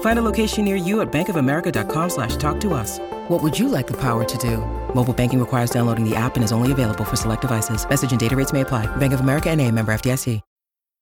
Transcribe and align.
Find 0.00 0.18
a 0.18 0.22
location 0.22 0.66
near 0.66 0.76
you 0.76 1.00
at 1.00 1.10
bankofamerica.com 1.10 2.10
slash 2.10 2.36
talk 2.36 2.60
to 2.60 2.74
us. 2.74 2.98
What 3.28 3.42
would 3.42 3.58
you 3.58 3.68
like 3.68 3.86
the 3.86 3.96
power 3.96 4.24
to 4.24 4.38
do? 4.38 4.58
Mobile 4.94 5.14
banking 5.14 5.40
requires 5.40 5.70
downloading 5.70 6.04
the 6.08 6.14
app 6.14 6.34
and 6.34 6.44
is 6.44 6.52
only 6.52 6.72
available 6.72 7.04
for 7.04 7.16
select 7.16 7.40
devices. 7.40 7.88
Message 7.88 8.10
and 8.10 8.20
data 8.20 8.36
rates 8.36 8.52
may 8.52 8.60
apply. 8.60 8.84
Bank 8.96 9.14
of 9.14 9.20
America 9.20 9.48
and 9.48 9.58
a 9.62 9.70
member 9.70 9.92
FDIC. 9.92 10.42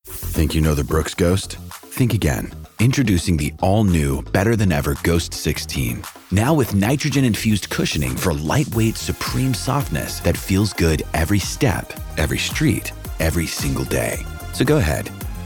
Think 0.07 0.55
you 0.55 0.61
know 0.61 0.75
the 0.75 0.85
Brooks 0.85 1.15
Ghost? 1.15 1.57
Think 1.73 2.15
again. 2.15 2.51
Introducing 2.79 3.37
the 3.37 3.53
all-new, 3.61 4.23
better-than-ever 4.23 4.97
Ghost 5.03 5.35
16. 5.35 6.03
Now 6.31 6.55
with 6.55 6.75
nitrogen-infused 6.75 7.69
cushioning 7.69 8.17
for 8.17 8.33
lightweight, 8.33 8.97
supreme 8.97 9.53
softness 9.53 10.21
that 10.21 10.37
feels 10.37 10.73
good 10.73 11.03
every 11.13 11.41
step, 11.41 11.93
every 12.17 12.39
street, 12.39 12.93
every 13.19 13.47
single 13.47 13.85
day. 13.85 14.19
So 14.53 14.65
go 14.65 14.77
ahead, 14.77 15.11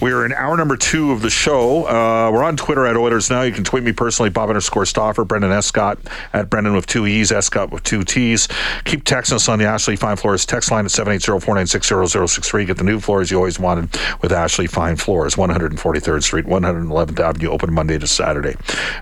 We're 0.00 0.24
in 0.24 0.32
hour 0.32 0.56
number 0.56 0.76
two 0.76 1.10
of 1.10 1.22
the 1.22 1.30
show. 1.30 1.84
Uh, 1.84 2.30
we're 2.30 2.44
on 2.44 2.56
Twitter 2.56 2.86
at 2.86 2.96
Oilers 2.96 3.30
Now. 3.30 3.42
You 3.42 3.50
can 3.50 3.64
tweet 3.64 3.82
me 3.82 3.90
personally, 3.90 4.30
Bob 4.30 4.48
underscore 4.48 4.86
Stauffer, 4.86 5.24
Brendan 5.24 5.50
Escott 5.50 5.98
at 6.32 6.48
Brendan 6.48 6.74
with 6.74 6.86
two 6.86 7.08
E's, 7.08 7.32
Escott 7.32 7.72
with 7.72 7.82
two 7.82 8.04
T's. 8.04 8.46
Keep 8.84 9.02
texting 9.02 9.32
us 9.32 9.48
on 9.48 9.58
the 9.58 9.64
Ashley 9.64 9.96
Fine 9.96 10.14
Floors 10.16 10.46
text 10.46 10.70
line 10.70 10.84
at 10.84 10.92
780-496-0063. 10.92 12.68
Get 12.68 12.76
the 12.76 12.84
new 12.84 13.00
floors 13.00 13.32
you 13.32 13.38
always 13.38 13.58
wanted 13.58 13.90
with 14.22 14.30
Ashley 14.30 14.68
Fine 14.68 14.94
Floors, 14.96 15.34
143rd 15.34 16.22
Street, 16.22 16.46
111th 16.46 17.18
Avenue, 17.18 17.50
open 17.50 17.74
Monday 17.74 17.98
to 17.98 18.06
Saturday. 18.06 18.54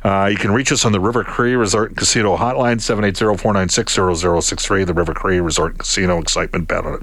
Uh, 0.02 0.28
you 0.30 0.38
can 0.38 0.50
reach 0.50 0.72
us 0.72 0.86
on 0.86 0.92
the 0.92 1.00
River 1.00 1.24
Cree 1.24 1.56
Resort 1.56 1.94
Casino 1.94 2.38
hotline, 2.38 2.76
780-496-0063. 2.76 4.86
The 4.86 4.94
River 4.94 5.12
Cree 5.12 5.40
Resort 5.40 5.76
Casino 5.76 6.22
excitement 6.22 6.72
it. 6.72 7.02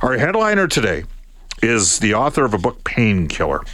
Our 0.00 0.16
headliner 0.16 0.68
today 0.68 1.02
is 1.62 1.98
the 2.00 2.14
author 2.14 2.44
of 2.44 2.54
a 2.54 2.58
book, 2.58 2.82
Painkiller. 2.84 3.64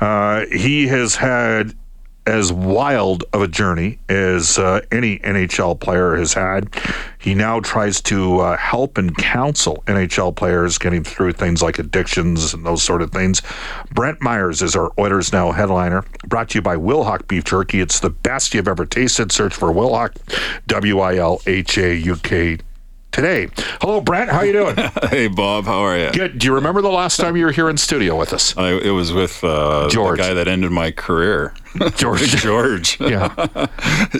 Uh, 0.00 0.46
he 0.46 0.88
has 0.88 1.16
had 1.16 1.74
as 2.26 2.52
wild 2.52 3.24
of 3.32 3.42
a 3.42 3.48
journey 3.48 3.98
as 4.08 4.58
uh, 4.58 4.80
any 4.92 5.18
NHL 5.20 5.78
player 5.80 6.14
has 6.16 6.34
had. 6.34 6.72
He 7.18 7.34
now 7.34 7.60
tries 7.60 8.00
to 8.02 8.38
uh, 8.38 8.56
help 8.56 8.96
and 8.96 9.16
counsel 9.16 9.82
NHL 9.86 10.36
players 10.36 10.78
getting 10.78 11.02
through 11.02 11.32
things 11.32 11.62
like 11.62 11.78
addictions 11.78 12.54
and 12.54 12.64
those 12.64 12.82
sort 12.82 13.02
of 13.02 13.10
things. 13.10 13.42
Brent 13.92 14.20
Myhres 14.20 14.62
is 14.62 14.76
our 14.76 14.92
Oilers 14.98 15.32
Now 15.32 15.50
headliner, 15.50 16.04
brought 16.26 16.50
to 16.50 16.58
you 16.58 16.62
by 16.62 16.76
Wilhauk 16.76 17.26
Beef 17.26 17.44
Jerky. 17.44 17.80
It's 17.80 17.98
the 17.98 18.10
best 18.10 18.54
you've 18.54 18.68
ever 18.68 18.86
tasted. 18.86 19.32
Search 19.32 19.54
for 19.54 19.72
Wilhauk, 19.72 20.14
W 20.68 21.00
I 21.00 21.16
L 21.16 21.40
H 21.46 21.76
A 21.78 21.96
U 21.96 22.16
K 22.16 22.58
today. 23.12 23.48
Hello, 23.80 24.00
Brent. 24.00 24.30
How 24.30 24.42
you 24.42 24.52
doing? 24.52 24.76
hey, 25.10 25.28
Bob. 25.28 25.64
How 25.66 25.80
are 25.80 25.96
you? 25.98 26.10
Good. 26.10 26.38
Do 26.38 26.46
you 26.46 26.54
remember 26.54 26.80
the 26.82 26.88
last 26.90 27.18
time 27.18 27.36
you 27.36 27.44
were 27.44 27.52
here 27.52 27.68
in 27.68 27.76
studio 27.76 28.18
with 28.18 28.32
us? 28.32 28.56
I, 28.56 28.70
it 28.72 28.90
was 28.90 29.12
with 29.12 29.42
uh, 29.44 29.88
George. 29.90 30.18
the 30.18 30.22
guy 30.24 30.34
that 30.34 30.48
ended 30.48 30.70
my 30.72 30.90
career. 30.90 31.54
George. 31.96 32.20
George. 32.42 33.00
Yeah. 33.00 33.32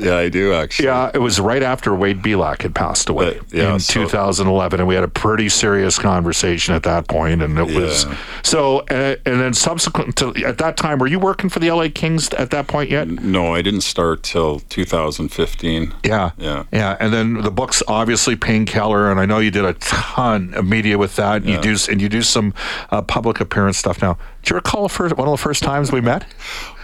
yeah, 0.00 0.16
I 0.16 0.28
do 0.28 0.54
actually. 0.54 0.86
Yeah, 0.86 1.10
it 1.12 1.18
was 1.18 1.38
right 1.40 1.62
after 1.62 1.94
Wade 1.94 2.22
Belak 2.22 2.62
had 2.62 2.74
passed 2.74 3.08
away 3.08 3.38
Uh, 3.38 3.42
yeah, 3.50 3.74
in 3.74 3.80
so- 3.80 4.02
2011, 4.04 4.80
and 4.80 4.88
we 4.88 4.94
had 4.94 5.04
a 5.04 5.08
pretty 5.08 5.48
serious 5.48 5.98
conversation 5.98 6.74
at 6.74 6.82
that 6.84 7.08
point, 7.08 7.42
and 7.42 7.58
it 7.58 7.74
was 7.74 8.06
so. 8.42 8.80
Uh, 8.92 9.16
and 9.26 9.40
then 9.40 9.52
subsequent 9.54 10.16
to 10.16 10.34
at 10.46 10.58
that 10.58 10.76
time, 10.76 10.98
were 10.98 11.06
you 11.06 11.18
working 11.18 11.48
for 11.50 11.58
the 11.60 11.70
LA 11.70 11.88
Kings 11.94 12.28
at 12.34 12.50
that 12.50 12.66
point 12.68 12.90
yet? 12.90 13.08
No, 13.08 13.54
I 13.54 13.62
didn't 13.62 13.80
start 13.82 14.22
till 14.22 14.60
2015. 14.60 15.94
Yeah, 16.04 16.30
Yeah. 16.38 16.64
yeah. 16.72 16.96
And 17.00 17.12
then 17.12 17.34
the 17.42 17.50
book's 17.50 17.82
obviously 17.88 18.34
Painkiller, 18.36 18.81
and 19.10 19.20
I 19.20 19.26
know 19.26 19.38
you 19.38 19.50
did 19.50 19.64
a 19.64 19.74
ton 19.74 20.52
of 20.54 20.66
media 20.66 20.98
with 20.98 21.16
that. 21.16 21.44
You 21.44 21.54
Yeah. 21.54 21.60
do 21.60 21.76
and 21.90 22.00
you 22.00 22.08
do 22.08 22.22
some 22.22 22.52
uh, 22.90 23.02
public 23.02 23.40
appearance 23.40 23.78
stuff 23.78 24.02
now. 24.02 24.14
Do 24.42 24.52
you 24.52 24.56
recall 24.56 24.88
first, 24.88 25.16
one 25.16 25.28
of 25.28 25.32
the 25.32 25.42
first 25.42 25.62
times 25.62 25.92
we 25.92 26.00
met? 26.00 26.24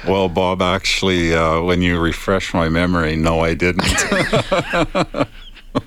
Well, 0.06 0.28
Bob, 0.28 0.62
actually, 0.62 1.34
uh, 1.34 1.60
when 1.62 1.82
you 1.82 1.98
refresh 1.98 2.54
my 2.54 2.68
memory, 2.68 3.16
no, 3.16 3.40
I 3.40 3.54
didn't. 3.54 3.84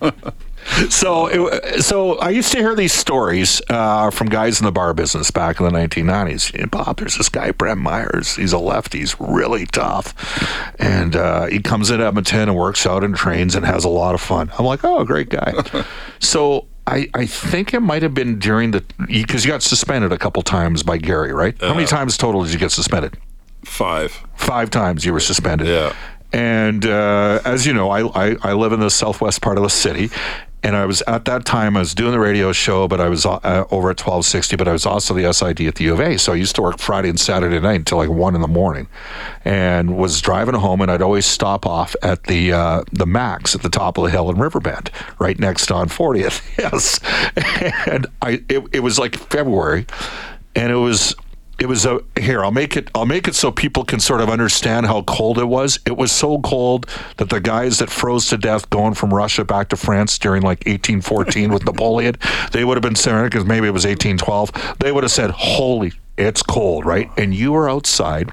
So, 0.89 1.27
it, 1.27 1.83
so 1.83 2.17
I 2.19 2.29
used 2.29 2.51
to 2.53 2.57
hear 2.57 2.75
these 2.75 2.93
stories 2.93 3.61
uh, 3.69 4.09
from 4.09 4.29
guys 4.29 4.59
in 4.59 4.65
the 4.65 4.71
bar 4.71 4.93
business 4.93 5.29
back 5.31 5.59
in 5.59 5.65
the 5.65 5.71
1990s. 5.71 6.57
Yeah, 6.57 6.65
Bob, 6.65 6.97
there's 6.97 7.17
this 7.17 7.29
guy 7.29 7.51
Brent 7.51 7.79
Myhres. 7.79 8.37
He's 8.37 8.53
a 8.53 8.57
lefty. 8.57 8.99
He's 8.99 9.19
really 9.19 9.65
tough, 9.65 10.13
and 10.79 11.15
uh, 11.15 11.45
he 11.47 11.59
comes 11.59 11.91
in 11.91 12.01
Edmonton 12.01 12.49
and 12.49 12.55
works 12.55 12.85
out 12.85 13.03
and 13.03 13.15
trains 13.15 13.55
and 13.55 13.65
has 13.65 13.83
a 13.83 13.89
lot 13.89 14.15
of 14.15 14.21
fun. 14.21 14.51
I'm 14.57 14.65
like, 14.65 14.83
oh, 14.83 15.03
great 15.03 15.29
guy. 15.29 15.53
so. 16.19 16.67
I, 16.87 17.07
I 17.13 17.27
think 17.27 17.75
it 17.75 17.79
might 17.79 18.01
have 18.01 18.15
been 18.15 18.39
during 18.39 18.71
the 18.71 18.83
because 19.07 19.45
you 19.45 19.51
got 19.51 19.61
suspended 19.61 20.11
a 20.11 20.17
couple 20.17 20.41
times 20.41 20.81
by 20.81 20.97
Gary, 20.97 21.31
right? 21.31 21.55
How 21.61 21.75
many 21.75 21.85
times 21.85 22.17
total 22.17 22.43
did 22.43 22.51
you 22.51 22.59
get 22.59 22.71
suspended? 22.71 23.17
Five. 23.63 24.23
Five 24.35 24.71
times 24.71 25.05
you 25.05 25.13
were 25.13 25.19
suspended. 25.19 25.67
Yeah. 25.67 25.95
And 26.33 26.85
uh, 26.85 27.39
as 27.45 27.67
you 27.67 27.73
know, 27.73 27.91
I, 27.91 28.31
I, 28.31 28.35
I 28.41 28.53
live 28.53 28.73
in 28.73 28.79
the 28.79 28.89
southwest 28.89 29.41
part 29.41 29.57
of 29.57 29.63
the 29.63 29.69
city. 29.69 30.09
And 30.63 30.75
I 30.75 30.85
was 30.85 31.01
at 31.07 31.25
that 31.25 31.45
time, 31.45 31.75
I 31.75 31.79
was 31.79 31.95
doing 31.95 32.11
the 32.11 32.19
radio 32.19 32.51
show, 32.51 32.87
but 32.87 33.01
I 33.01 33.09
was 33.09 33.25
uh, 33.25 33.39
over 33.71 33.89
at 33.89 33.99
1260, 33.99 34.55
but 34.57 34.67
I 34.67 34.71
was 34.71 34.85
also 34.85 35.13
the 35.13 35.31
SID 35.33 35.61
at 35.61 35.75
the 35.75 35.85
U 35.85 35.93
of 35.93 35.99
A. 35.99 36.17
So 36.19 36.33
I 36.33 36.35
used 36.35 36.55
to 36.55 36.61
work 36.61 36.77
Friday 36.77 37.09
and 37.09 37.19
Saturday 37.19 37.59
night 37.59 37.79
until 37.79 37.97
like 37.97 38.09
one 38.09 38.35
in 38.35 38.41
the 38.41 38.47
morning 38.47 38.87
and 39.43 39.97
was 39.97 40.21
driving 40.21 40.53
home. 40.55 40.81
And 40.81 40.91
I'd 40.91 41.01
always 41.01 41.25
stop 41.25 41.65
off 41.65 41.95
at 42.03 42.25
the 42.25 42.53
uh, 42.53 42.83
the 42.91 43.07
Max 43.07 43.55
at 43.55 43.63
the 43.63 43.69
top 43.69 43.97
of 43.97 44.03
the 44.03 44.11
hill 44.11 44.29
in 44.29 44.37
Riverbend, 44.37 44.91
right 45.19 45.39
next 45.39 45.71
on 45.71 45.89
40th. 45.89 46.41
Yes. 46.61 46.99
And 47.87 48.05
I 48.21 48.43
it, 48.47 48.63
it 48.71 48.79
was 48.81 48.99
like 48.99 49.15
February 49.15 49.85
and 50.55 50.71
it 50.71 50.75
was 50.75 51.15
it 51.61 51.67
was 51.67 51.85
a 51.85 51.99
here 52.19 52.43
i'll 52.43 52.51
make 52.51 52.75
it 52.75 52.89
i'll 52.95 53.05
make 53.05 53.27
it 53.27 53.35
so 53.35 53.51
people 53.51 53.85
can 53.85 53.99
sort 53.99 54.19
of 54.19 54.29
understand 54.29 54.87
how 54.87 55.03
cold 55.03 55.37
it 55.37 55.45
was. 55.45 55.79
It 55.85 55.95
was 55.95 56.11
so 56.11 56.39
cold 56.39 56.87
that 57.17 57.29
the 57.29 57.39
guys 57.39 57.77
that 57.79 57.89
froze 57.89 58.27
to 58.29 58.37
death 58.37 58.69
going 58.69 58.95
from 58.95 59.13
russia 59.13 59.45
back 59.45 59.69
to 59.69 59.77
france 59.77 60.17
during 60.17 60.41
like 60.41 60.59
1814 60.65 61.53
with 61.53 61.63
napoleon 61.65 62.15
they 62.51 62.65
would 62.65 62.77
have 62.77 62.81
been 62.81 62.95
saying 62.95 63.25
because 63.25 63.45
maybe 63.45 63.67
it 63.67 63.71
was 63.71 63.85
1812 63.85 64.77
they 64.79 64.91
would 64.91 65.03
have 65.03 65.11
said 65.11 65.31
holy 65.31 65.93
it's 66.17 66.43
cold 66.43 66.85
right? 66.85 67.09
And 67.17 67.33
you 67.33 67.51
were 67.51 67.69
outside 67.69 68.31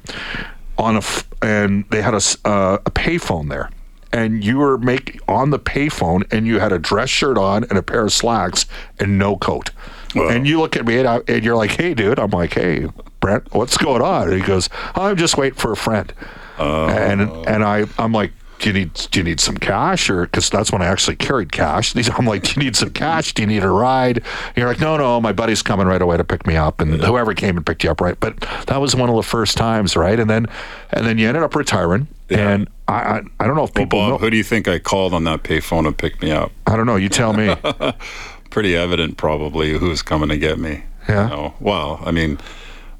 on 0.76 0.94
a 0.94 0.98
f- 0.98 1.28
and 1.42 1.84
they 1.90 2.02
had 2.02 2.14
a, 2.14 2.20
uh, 2.44 2.78
a 2.84 2.90
payphone 2.90 3.48
there. 3.48 3.70
And 4.12 4.42
you 4.42 4.56
were 4.56 4.78
make 4.78 5.20
on 5.28 5.50
the 5.50 5.58
payphone 5.58 6.24
and 6.32 6.46
you 6.46 6.60
had 6.60 6.72
a 6.72 6.78
dress 6.78 7.10
shirt 7.10 7.36
on 7.36 7.64
and 7.64 7.76
a 7.78 7.82
pair 7.82 8.06
of 8.06 8.12
slacks 8.12 8.64
and 8.98 9.18
no 9.18 9.36
coat. 9.36 9.70
And 10.14 10.48
you 10.48 10.58
look 10.58 10.76
at 10.76 10.86
me 10.86 10.98
and, 10.98 11.06
I, 11.06 11.20
and 11.28 11.44
you're 11.44 11.56
like, 11.56 11.72
"Hey, 11.72 11.92
dude." 11.92 12.18
I'm 12.18 12.30
like, 12.30 12.54
"Hey, 12.54 12.88
Brent, 13.20 13.52
what's 13.54 13.76
going 13.76 14.02
on?" 14.02 14.28
And 14.30 14.40
he 14.40 14.46
goes, 14.46 14.68
"I'm 14.94 15.16
just 15.16 15.36
waiting 15.36 15.58
for 15.58 15.72
a 15.72 15.76
friend." 15.76 16.12
and 16.58 17.22
oh. 17.22 17.44
and 17.46 17.62
I 17.64 17.84
I'm 17.98 18.12
like, 18.12 18.32
"Do 18.58 18.68
you 18.68 18.72
need 18.72 18.92
do 19.10 19.20
you 19.20 19.24
need 19.24 19.38
some 19.40 19.56
cash 19.56 20.10
or 20.10 20.22
because 20.24 20.50
that's 20.50 20.72
when 20.72 20.82
I 20.82 20.86
actually 20.86 21.16
carried 21.16 21.52
cash?" 21.52 21.92
These- 21.94 22.10
I'm 22.10 22.26
like, 22.26 22.42
"Do 22.42 22.52
you 22.56 22.64
need 22.64 22.76
some 22.76 22.90
cash? 22.90 23.34
Do 23.34 23.43
you 23.43 23.46
need 23.48 23.62
a 23.64 23.70
ride?" 23.70 24.19
And 24.19 24.56
you're 24.56 24.66
like, 24.69 24.81
"No, 24.81 24.96
no, 24.96 25.20
my 25.20 25.32
buddy's 25.32 25.62
coming 25.62 25.87
right 25.87 26.02
away 26.02 26.16
to 26.16 26.25
pick 26.25 26.46
me 26.46 26.56
up." 26.56 26.81
And 26.81 26.94
whoever 27.02 27.34
came 27.34 27.56
and 27.56 27.64
picked 27.64 27.84
you 27.84 27.90
up, 27.90 28.00
right? 28.00 28.19
But 28.19 28.40
that 28.66 28.81
was 28.81 28.94
one 28.96 29.08
of 29.08 29.16
the 29.16 29.22
first 29.22 29.56
times, 29.56 29.96
right? 29.96 30.19
And 30.19 30.28
then 30.28 30.46
and 30.90 31.06
then 31.06 31.19
you 31.19 31.28
ended 31.28 31.43
up 31.43 31.54
retiring. 31.54 32.08
And 32.31 32.69
I, 32.88 32.94
I 32.94 33.20
I 33.40 33.46
don't 33.46 33.56
know 33.56 33.64
if 33.64 33.75
Well, 33.75 33.84
people 33.84 34.00
Bob, 34.00 34.10
know. 34.10 34.19
who 34.19 34.31
do 34.31 34.37
you 34.37 34.44
think 34.44 34.69
I 34.69 34.78
called 34.78 35.14
on 35.14 35.25
that 35.25 35.44
payphone 35.44 35.84
to 35.84 35.93
pick 35.93 36.20
me 36.22 36.31
up? 36.31 36.52
I 36.66 36.76
don't 36.76 36.87
know. 36.87 36.96
You 36.96 37.08
tell 37.08 37.32
me. 37.32 37.54
Pretty 38.50 38.75
evident, 38.75 39.16
probably, 39.19 39.78
who's 39.78 40.00
coming 40.02 40.31
to 40.31 40.38
get 40.38 40.58
me. 40.58 40.82
Yeah. 41.08 41.25
You 41.25 41.37
know, 41.37 41.54
well, 41.60 42.00
I 42.04 42.10
mean, 42.12 42.38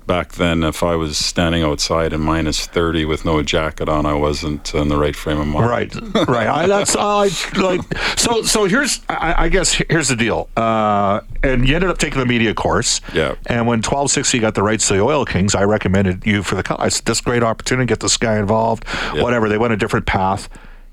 back 0.09 0.33
then, 0.33 0.65
if 0.65 0.83
I 0.83 0.97
was 0.97 1.17
standing 1.17 1.63
outside 1.63 2.13
in 2.13 2.21
minus 2.21 2.67
30 2.67 3.05
with 3.05 3.25
no 3.25 3.41
jacket 3.43 3.89
on, 3.89 4.07
I 4.07 4.15
wasn't 4.15 4.75
in 4.75 4.89
the 4.89 4.97
right 4.97 5.15
frame 5.15 5.39
of 5.39 5.47
mind. 5.47 5.71
Right, 5.71 5.95
right. 6.29 6.49
I, 6.49 6.67
that's 6.67 6.97
I 6.97 7.29
like. 7.57 7.81
So, 8.19 8.43
so 8.43 8.65
here's, 8.65 9.01
I, 9.09 9.45
I 9.45 9.49
guess 9.49 9.75
here's 9.75 10.09
the 10.09 10.17
deal. 10.17 10.49
Uh, 10.57 11.21
and 11.45 11.69
you 11.69 11.77
ended 11.77 11.91
up 11.91 11.99
taking 11.99 12.19
the 12.19 12.27
media 12.27 12.55
course. 12.55 13.01
Yeah. 13.15 13.37
And 13.47 13.69
when 13.69 13.79
1260 13.79 14.41
got 14.41 14.55
the 14.57 14.63
rights 14.65 14.89
to 14.89 14.95
the 14.95 15.01
Oil 15.01 15.25
Kings, 15.25 15.55
I 15.55 15.63
recommended 15.63 16.27
you 16.27 16.43
for 16.43 16.57
the. 16.57 16.77
I 16.79 16.89
said, 16.89 17.05
this 17.05 17.21
great 17.21 17.45
opportunity, 17.45 17.87
get 17.87 18.01
this 18.01 18.17
guy 18.17 18.39
involved. 18.39 18.85
Yeah. 19.15 19.23
Whatever. 19.23 19.49
They 19.49 19.59
went 19.59 19.73
a 19.73 19.77
different 19.77 20.07
path. 20.07 20.49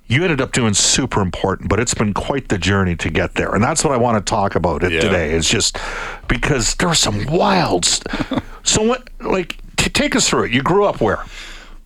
You 0.07 0.21
ended 0.23 0.39
up 0.39 0.51
doing 0.51 0.73
super 0.75 1.19
important, 1.21 1.67
but 1.69 1.79
it's 1.79 1.95
been 1.95 2.13
quite 2.13 2.49
the 2.49 2.59
journey 2.59 2.95
to 2.97 3.09
get 3.09 3.33
there. 3.35 3.55
And 3.55 3.63
that's 3.63 3.83
what 3.83 3.91
I 3.91 3.97
want 3.97 4.23
to 4.23 4.29
talk 4.29 4.53
about 4.55 4.83
it 4.83 4.91
Yeah. 4.91 4.99
today. 5.01 5.31
It's 5.31 5.49
just 5.49 5.77
because 6.27 6.75
there 6.75 6.87
were 6.89 6.93
some 6.95 7.25
wild. 7.25 7.85
St- 7.85 8.43
so 8.63 8.83
what, 8.83 9.09
like, 9.19 9.57
t- 9.77 9.89
take 9.89 10.15
us 10.15 10.29
through 10.29 10.43
it. 10.43 10.51
You 10.51 10.61
grew 10.61 10.85
up 10.85 11.01
where? 11.01 11.23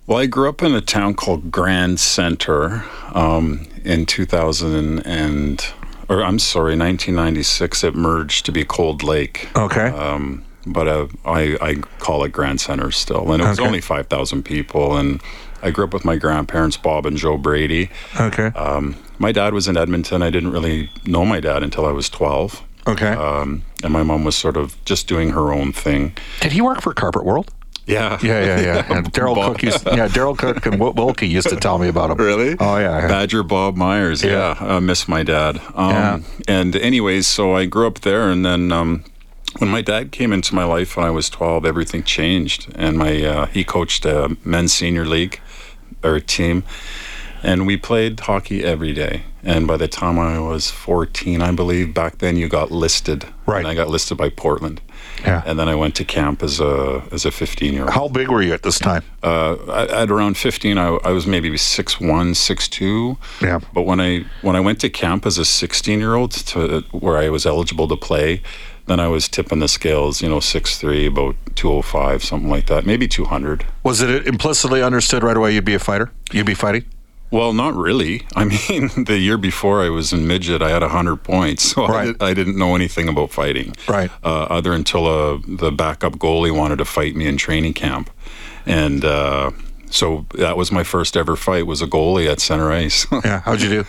Well, 0.05 0.17
I 0.17 0.25
grew 0.25 0.49
up 0.49 0.61
in 0.61 0.73
a 0.75 0.81
town 0.81 1.13
called 1.13 1.49
Grand 1.49 1.99
Centre 1.99 2.83
um, 3.13 3.65
in 3.85 4.05
2000 4.05 4.99
and, 5.05 5.65
or 6.09 6.21
I'm 6.21 6.39
sorry, 6.39 6.75
1996. 6.77 7.83
It 7.85 7.95
merged 7.95 8.45
to 8.47 8.51
be 8.51 8.65
Cold 8.65 9.01
Lake. 9.01 9.47
Okay. 9.55 9.87
Um, 9.87 10.43
but 10.65 10.87
uh, 10.89 11.07
I, 11.23 11.57
I 11.61 11.75
call 11.99 12.25
it 12.25 12.33
Grand 12.33 12.59
Centre 12.59 12.91
still. 12.91 13.31
And 13.31 13.41
it 13.41 13.47
was 13.47 13.59
Okay. 13.59 13.65
only 13.67 13.81
5,000 13.81 14.43
people. 14.43 14.97
And 14.97 15.21
I 15.61 15.71
grew 15.71 15.85
up 15.85 15.93
with 15.93 16.05
my 16.05 16.15
grandparents, 16.17 16.77
Bob 16.77 17.05
and 17.05 17.17
Joe 17.17 17.37
Brady. 17.37 17.89
okay. 18.19 18.47
Um, 18.55 18.95
my 19.17 19.31
dad 19.31 19.53
was 19.53 19.67
in 19.67 19.75
Edmonton. 19.77 20.21
I 20.21 20.29
didn't 20.29 20.51
really 20.51 20.89
know 21.05 21.25
my 21.25 21.39
dad 21.39 21.61
until 21.63 21.85
I 21.85 21.91
was 21.91 22.09
12. 22.09 22.63
okay. 22.87 23.11
Um, 23.13 23.63
and 23.83 23.91
my 23.93 24.03
mom 24.03 24.23
was 24.23 24.35
sort 24.35 24.57
of 24.57 24.75
just 24.85 25.07
doing 25.07 25.31
her 25.31 25.51
own 25.51 25.73
thing. 25.73 26.13
Did 26.41 26.51
he 26.53 26.61
work 26.61 26.81
for 26.81 26.93
Carpet 26.93 27.23
World? 27.25 27.51
Yeah. 27.85 28.19
Yeah, 28.21 28.43
yeah, 28.45 28.59
yeah. 28.61 28.85
And 28.97 29.11
Daryl 29.13 29.35
Bob- 29.35 29.53
Cook 29.55 29.63
used, 29.63 29.85
yeah, 29.87 30.07
Daryl 30.07 30.37
Cook 30.37 30.65
and 30.67 30.79
Wil- 30.79 30.93
Wilkie 30.93 31.27
used 31.27 31.49
to 31.49 31.55
tell 31.55 31.79
me 31.79 31.87
about 31.87 32.11
him. 32.11 32.17
Really? 32.17 32.55
Oh 32.59 32.77
yeah. 32.77 33.01
yeah. 33.01 33.07
Badger 33.07 33.41
Bob 33.43 33.75
Myhres. 33.77 34.23
Yeah. 34.23 34.55
Yeah, 34.61 34.75
I 34.75 34.79
miss 34.79 35.07
my 35.07 35.23
dad. 35.23 35.59
Um, 35.75 35.89
Yeah. 35.91 36.19
And 36.47 36.75
anyways, 36.75 37.25
so 37.27 37.55
I 37.55 37.65
grew 37.65 37.87
up 37.87 38.01
there, 38.01 38.29
and 38.29 38.45
then 38.45 38.71
um, 38.71 39.03
when 39.57 39.69
my 39.71 39.81
dad 39.81 40.11
came 40.11 40.31
into 40.31 40.53
my 40.53 40.63
life 40.65 40.95
when 40.95 41.05
I 41.05 41.09
was 41.09 41.29
12, 41.31 41.65
everything 41.65 42.03
changed. 42.03 42.71
And 42.75 42.95
my 42.97 43.23
uh, 43.23 43.45
he 43.47 43.63
coached 43.63 44.05
a 44.05 44.37
men's 44.45 44.71
senior 44.71 45.05
league 45.05 45.39
or 46.03 46.19
team, 46.19 46.63
and 47.43 47.65
we 47.65 47.77
played 47.77 48.19
hockey 48.19 48.63
every 48.63 48.93
day. 48.93 49.23
And 49.43 49.67
by 49.67 49.77
the 49.77 49.87
time 49.87 50.19
I 50.19 50.39
was 50.39 50.69
14, 50.69 51.41
I 51.41 51.51
believe 51.51 51.93
back 51.93 52.17
then 52.17 52.35
you 52.35 52.49
got 52.49 52.71
listed. 52.71 53.25
Right. 53.45 53.59
And 53.59 53.67
I 53.67 53.73
got 53.73 53.89
listed 53.89 54.17
by 54.17 54.29
Portland. 54.29 54.81
Yeah. 55.25 55.43
And 55.45 55.59
then 55.59 55.69
I 55.69 55.75
went 55.75 55.95
to 55.95 56.05
camp 56.05 56.43
as 56.43 56.59
a 56.59 57.03
as 57.11 57.25
a 57.25 57.31
15 57.31 57.73
year 57.73 57.83
old. 57.83 57.91
How 57.91 58.07
big 58.07 58.29
were 58.29 58.41
you 58.41 58.53
at 58.53 58.63
this 58.63 58.79
time? 58.79 59.03
Uh, 59.23 59.55
at 59.71 59.89
at 59.89 60.11
around 60.11 60.37
15, 60.37 60.77
I, 60.77 60.87
I 61.03 61.11
was 61.11 61.27
maybe 61.27 61.49
6'1", 61.51 61.99
6'2". 61.99 63.17
Yeah. 63.41 63.59
But 63.73 63.83
when 63.83 63.99
I 63.99 64.25
when 64.41 64.55
I 64.55 64.59
went 64.59 64.79
to 64.81 64.89
camp 64.89 65.25
as 65.25 65.37
a 65.37 65.45
16 65.45 65.99
year 65.99 66.15
old 66.15 66.31
to 66.31 66.81
where 66.91 67.17
I 67.17 67.29
was 67.29 67.45
eligible 67.45 67.87
to 67.87 67.97
play, 67.97 68.41
then 68.87 68.99
I 68.99 69.07
was 69.07 69.27
tipping 69.27 69.59
the 69.59 69.67
scales. 69.67 70.21
You 70.21 70.29
know, 70.29 70.39
6'3", 70.39 71.07
about 71.07 71.35
205, 71.55 72.23
something 72.23 72.49
like 72.49 72.67
that, 72.67 72.85
maybe 72.85 73.07
200. 73.07 73.65
Was 73.83 74.01
it 74.01 74.27
implicitly 74.27 74.81
understood 74.81 75.23
right 75.23 75.37
away 75.37 75.53
you'd 75.53 75.65
be 75.65 75.75
a 75.75 75.79
fighter? 75.79 76.11
You'd 76.31 76.45
be 76.45 76.53
fighting? 76.53 76.85
Well, 77.31 77.53
not 77.53 77.75
really. 77.75 78.25
I 78.35 78.45
mean, 78.69 78.89
the 79.05 79.17
year 79.19 79.37
before 79.37 79.81
I 79.83 79.89
was 79.89 80.11
in 80.13 80.27
midget, 80.27 80.61
I 80.61 80.69
had 80.69 80.81
100 80.81 81.17
points, 81.17 81.63
so 81.63 81.85
Right. 81.87 81.99
I, 82.01 82.05
did, 82.05 82.21
I 82.23 82.33
didn't 82.33 82.57
know 82.57 82.75
anything 82.75 83.07
about 83.07 83.31
fighting. 83.31 83.75
Right. 83.87 84.09
Uh, 84.23 84.43
other 84.43 84.73
until 84.73 85.05
uh, 85.05 85.39
the 85.47 85.71
backup 85.71 86.13
goalie 86.13 86.55
wanted 86.55 86.77
to 86.77 86.85
fight 86.85 87.15
me 87.15 87.27
in 87.27 87.37
training 87.37 87.73
camp, 87.73 88.09
and 88.65 89.05
uh, 89.05 89.51
so 89.91 90.25
that 90.35 90.57
was 90.57 90.71
my 90.71 90.83
first 90.83 91.15
ever 91.17 91.35
fight. 91.35 91.65
Was 91.67 91.81
a 91.81 91.87
goalie 91.87 92.29
at 92.31 92.39
center 92.39 92.71
ice. 92.71 93.05
Yeah. 93.23 93.41
How'd 93.41 93.61
you 93.61 93.69
do? 93.69 93.85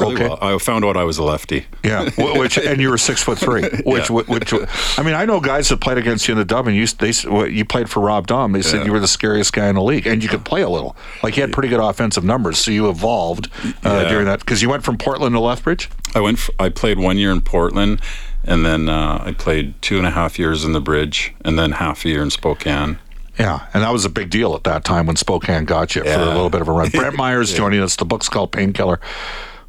Really 0.00 0.14
okay. 0.14 0.28
well. 0.28 0.38
I 0.40 0.58
found 0.58 0.84
out 0.84 0.96
I 0.96 1.04
was 1.04 1.18
a 1.18 1.22
lefty. 1.22 1.66
Yeah, 1.84 2.10
which 2.36 2.58
and 2.58 2.80
you 2.80 2.90
were 2.90 2.98
six 2.98 3.22
foot 3.22 3.38
three. 3.38 3.62
Which, 3.84 4.10
Yeah. 4.10 4.22
which, 4.22 4.52
I 4.98 5.02
mean, 5.04 5.14
I 5.14 5.24
know 5.24 5.38
guys 5.38 5.68
that 5.68 5.80
played 5.80 5.98
against 5.98 6.26
you 6.26 6.32
in 6.32 6.38
the 6.38 6.44
dub, 6.44 6.66
and 6.66 6.76
you 6.76 6.84
they 6.86 7.12
you 7.48 7.64
played 7.64 7.88
for 7.88 8.00
Rob 8.00 8.26
Daum. 8.26 8.52
They 8.54 8.62
said 8.62 8.80
Yeah. 8.80 8.86
you 8.86 8.92
were 8.92 8.98
the 8.98 9.06
scariest 9.06 9.52
guy 9.52 9.68
in 9.68 9.76
the 9.76 9.82
league, 9.82 10.06
and 10.08 10.20
you 10.20 10.28
could 10.28 10.44
play 10.44 10.62
a 10.62 10.68
little. 10.68 10.96
Like 11.22 11.36
you 11.36 11.42
had 11.42 11.52
pretty 11.52 11.68
good 11.68 11.78
offensive 11.78 12.24
numbers, 12.24 12.58
so 12.58 12.72
you 12.72 12.88
evolved 12.88 13.48
uh, 13.64 13.70
Yeah. 13.84 14.08
during 14.08 14.26
that 14.26 14.40
because 14.40 14.62
you 14.62 14.68
went 14.68 14.82
from 14.82 14.98
Portland 14.98 15.32
to 15.36 15.40
Lethbridge. 15.40 15.88
I 16.14 16.20
went. 16.20 16.38
f 16.38 16.50
I 16.58 16.70
played 16.70 16.98
one 16.98 17.16
year 17.16 17.30
in 17.30 17.40
Portland, 17.40 18.00
and 18.42 18.66
then 18.66 18.88
uh, 18.88 19.22
I 19.24 19.30
played 19.30 19.80
two 19.80 19.98
and 19.98 20.06
a 20.08 20.10
half 20.10 20.40
years 20.40 20.64
in 20.64 20.72
the 20.72 20.80
Bridge, 20.80 21.32
and 21.44 21.56
then 21.56 21.70
half 21.70 22.04
a 22.04 22.08
year 22.08 22.22
in 22.22 22.30
Spokane. 22.30 22.98
Yeah, 23.38 23.66
and 23.72 23.82
that 23.84 23.92
was 23.92 24.04
a 24.04 24.10
big 24.10 24.30
deal 24.30 24.54
at 24.56 24.64
that 24.64 24.84
time 24.84 25.06
when 25.06 25.14
Spokane 25.16 25.64
got 25.66 25.94
you 25.94 26.02
for 26.02 26.08
a 26.10 26.24
little 26.26 26.50
bit 26.50 26.60
of 26.62 26.68
a 26.68 26.72
run. 26.72 26.88
Brent 26.92 27.16
Myhres 27.16 27.54
joining 27.54 27.80
us. 27.80 27.94
The 27.96 28.04
book's 28.04 28.28
called 28.28 28.50
Painkiller. 28.50 29.00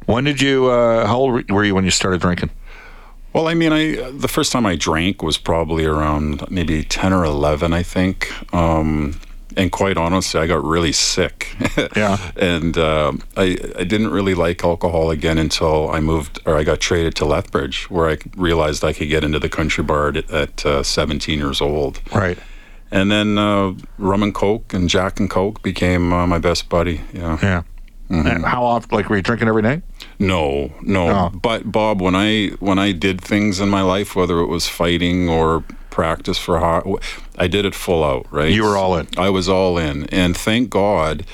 When 0.06 0.24
did 0.24 0.40
you? 0.40 0.66
Uh, 0.66 1.06
how 1.06 1.16
old 1.18 1.50
were 1.50 1.64
you 1.64 1.74
when 1.74 1.84
you 1.84 1.90
started 1.90 2.20
drinking? 2.20 2.50
Well, 3.32 3.48
I 3.48 3.54
mean, 3.54 3.72
I 3.72 4.10
the 4.10 4.28
first 4.28 4.52
time 4.52 4.64
I 4.64 4.76
drank 4.76 5.22
was 5.22 5.36
probably 5.36 5.84
around 5.84 6.48
maybe 6.50 6.82
ten 6.84 7.12
or 7.12 7.24
eleven, 7.24 7.72
I 7.72 7.82
think. 7.82 8.32
Um, 8.54 9.20
and 9.56 9.72
quite 9.72 9.96
honestly, 9.96 10.38
I 10.40 10.46
got 10.46 10.64
really 10.64 10.92
sick. 10.92 11.48
Yeah. 11.96 12.18
and 12.36 12.76
uh, 12.78 13.12
I 13.36 13.56
I 13.78 13.84
didn't 13.84 14.10
really 14.10 14.34
like 14.34 14.62
alcohol 14.64 15.10
again 15.10 15.38
until 15.38 15.90
I 15.90 16.00
moved 16.00 16.40
or 16.46 16.56
I 16.56 16.64
got 16.64 16.80
traded 16.80 17.14
to 17.16 17.24
Lethbridge, 17.24 17.90
where 17.90 18.08
I 18.10 18.18
realized 18.36 18.84
I 18.84 18.92
could 18.92 19.08
get 19.08 19.24
into 19.24 19.38
the 19.38 19.48
country 19.48 19.84
bar 19.84 20.08
at, 20.08 20.30
at 20.30 20.66
uh, 20.66 20.82
17 20.82 21.38
years 21.38 21.60
old. 21.60 22.00
Right. 22.14 22.38
And 22.90 23.10
then 23.10 23.36
uh, 23.38 23.74
rum 23.98 24.22
and 24.22 24.34
coke 24.34 24.72
and 24.72 24.88
Jack 24.88 25.18
and 25.20 25.28
Coke 25.28 25.62
became 25.62 26.12
uh, 26.12 26.26
my 26.26 26.38
best 26.38 26.68
buddy. 26.68 27.00
Yeah. 27.12 27.38
Yeah. 27.42 27.62
Mm-hmm. 28.10 28.26
And 28.26 28.44
how 28.44 28.64
often? 28.64 28.96
Like, 28.96 29.08
were 29.10 29.16
you 29.16 29.22
drinking 29.22 29.48
every 29.48 29.62
night? 29.62 29.82
No, 30.18 30.72
no. 30.82 31.08
Oh. 31.08 31.30
But 31.30 31.70
Bob, 31.70 32.00
when 32.00 32.14
I 32.14 32.48
when 32.60 32.78
I 32.78 32.92
did 32.92 33.20
things 33.20 33.60
in 33.60 33.68
my 33.68 33.82
life, 33.82 34.16
whether 34.16 34.40
it 34.40 34.46
was 34.46 34.66
fighting 34.68 35.28
or 35.28 35.64
practice 35.90 36.38
for 36.38 36.58
ho 36.58 37.00
I 37.38 37.46
did 37.48 37.64
it 37.64 37.74
full 37.74 38.04
out. 38.04 38.26
Right. 38.30 38.52
You 38.52 38.64
were 38.64 38.76
all 38.76 38.96
in. 38.96 39.08
I 39.16 39.30
was 39.30 39.48
all 39.48 39.78
in, 39.78 40.04
and 40.06 40.36
thank 40.36 40.70
God 40.70 41.24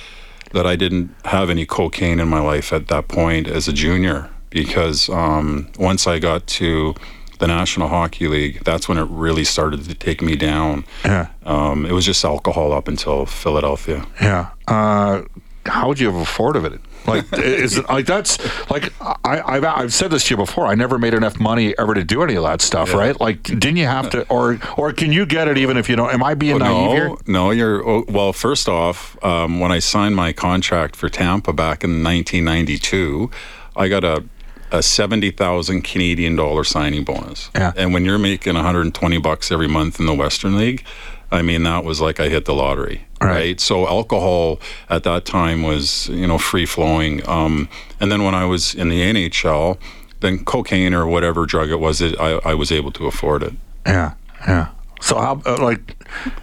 that 0.53 0.67
I 0.67 0.77
didn't 0.77 1.15
have 1.25 1.49
any 1.51 1.65
cocaine 1.65 2.21
in 2.21 2.29
my 2.29 2.41
life 2.41 2.73
at 2.73 2.89
that 2.89 3.09
point 3.09 3.49
as 3.49 3.69
a 3.69 3.73
junior, 3.73 4.29
because 4.51 5.09
um, 5.09 5.71
once 5.79 6.07
I 6.07 6.19
got 6.19 6.47
to 6.59 6.95
the 7.39 7.47
National 7.49 7.89
Hockey 7.89 8.29
League, 8.29 8.63
that's 8.63 8.89
when 8.89 8.99
it 8.99 9.09
really 9.11 9.45
started 9.45 9.85
to 9.85 9.95
take 9.95 10.23
me 10.23 10.37
down. 10.37 10.85
Yeah. 11.05 11.29
Um, 11.45 11.87
it 11.87 11.93
was 11.93 12.05
just 12.05 12.25
alcohol 12.25 12.73
up 12.73 12.87
until 12.87 13.27
Philadelphia. 13.27 14.07
Yeah. 14.21 14.51
Uh, 14.69 15.23
how 15.67 15.89
would 15.89 15.99
you 15.99 16.07
have 16.07 16.21
afforded 16.21 16.65
it? 16.67 16.81
Like, 17.07 17.33
is 17.33 17.79
it 17.79 17.89
like 17.89 18.07
that's 18.07 18.39
like 18.71 18.93
I, 19.01 19.43
I've 19.45 19.65
I've 19.65 19.95
said 19.95 20.11
this 20.11 20.25
to 20.25 20.35
you 20.35 20.37
before. 20.37 20.67
I 20.67 20.75
never 20.75 20.99
made 20.99 21.15
enough 21.15 21.39
money 21.41 21.77
ever 21.79 21.95
to 21.95 22.05
do 22.05 22.23
any 22.23 22.35
of 22.37 22.45
that 22.45 22.61
stuff, 22.61 22.95
right? 22.95 23.19
Like, 23.19 23.43
didn't 23.43 23.77
you 23.77 23.87
have 23.87 24.11
to, 24.11 24.29
or 24.29 24.59
or 24.77 24.93
can 24.93 25.13
you 25.13 25.27
get 25.27 25.49
it 25.49 25.59
even 25.59 25.77
if 25.77 25.89
you 25.89 25.97
don't? 25.97 26.13
Am 26.13 26.23
I 26.23 26.35
being 26.35 26.59
naive 26.59 26.93
here? 26.93 27.09
no, 27.09 27.19
no, 27.27 27.51
you're 27.51 27.87
oh, 27.87 28.05
well. 28.09 28.33
First 28.33 28.69
off, 28.69 29.23
um, 29.25 29.61
when 29.61 29.73
I 29.73 29.79
signed 29.79 30.17
my 30.17 30.33
contract 30.33 30.97
for 30.97 31.09
Tampa 31.09 31.53
back 31.53 31.85
in 31.85 32.03
1992, 32.03 33.31
I 33.77 33.89
got 33.89 34.05
a 34.05 34.25
a 34.73 34.83
seventy 34.83 35.31
thousand 35.31 35.83
Canadian 35.83 36.35
dollar 36.35 36.65
signing 36.65 37.05
bonus. 37.05 37.51
Yeah. 37.55 37.73
And 37.77 37.93
when 37.93 38.05
you're 38.05 38.19
making 38.19 38.55
120 38.55 39.19
bucks 39.19 39.53
every 39.53 39.69
month 39.69 40.01
in 40.01 40.07
the 40.07 40.15
Western 40.15 40.57
League, 40.57 40.85
I 41.33 41.43
mean 41.43 41.63
that 41.65 41.83
was 41.85 42.01
like 42.01 42.21
I 42.21 42.29
hit 42.29 42.45
the 42.45 42.55
lottery. 42.55 43.07
Right. 43.21 43.31
Right. 43.31 43.61
So 43.61 43.87
alcohol 43.89 44.61
at 44.91 45.03
that 45.05 45.25
time 45.25 45.63
was 45.63 46.09
you 46.09 46.27
know 46.27 46.39
free 46.39 46.67
flowing. 46.67 47.27
Um, 47.29 47.69
and 48.01 48.13
then 48.13 48.23
when 48.23 48.35
I 48.35 48.45
was 48.45 48.75
in 48.75 48.89
the 48.91 49.01
NHL, 49.01 49.79
then 50.21 50.45
cocaine 50.45 50.93
or 50.95 51.07
whatever 51.07 51.47
drug 51.47 51.71
it 51.71 51.81
was, 51.81 52.01
it, 52.01 52.19
I, 52.21 52.33
I 52.45 52.55
was 52.55 52.71
able 52.71 52.93
to 52.93 53.07
afford 53.07 53.43
it. 53.43 53.55
Yeah, 53.87 54.15
yeah. 54.47 54.69
So 55.01 55.17
how 55.19 55.41
uh, 55.47 55.57
like 55.61 55.97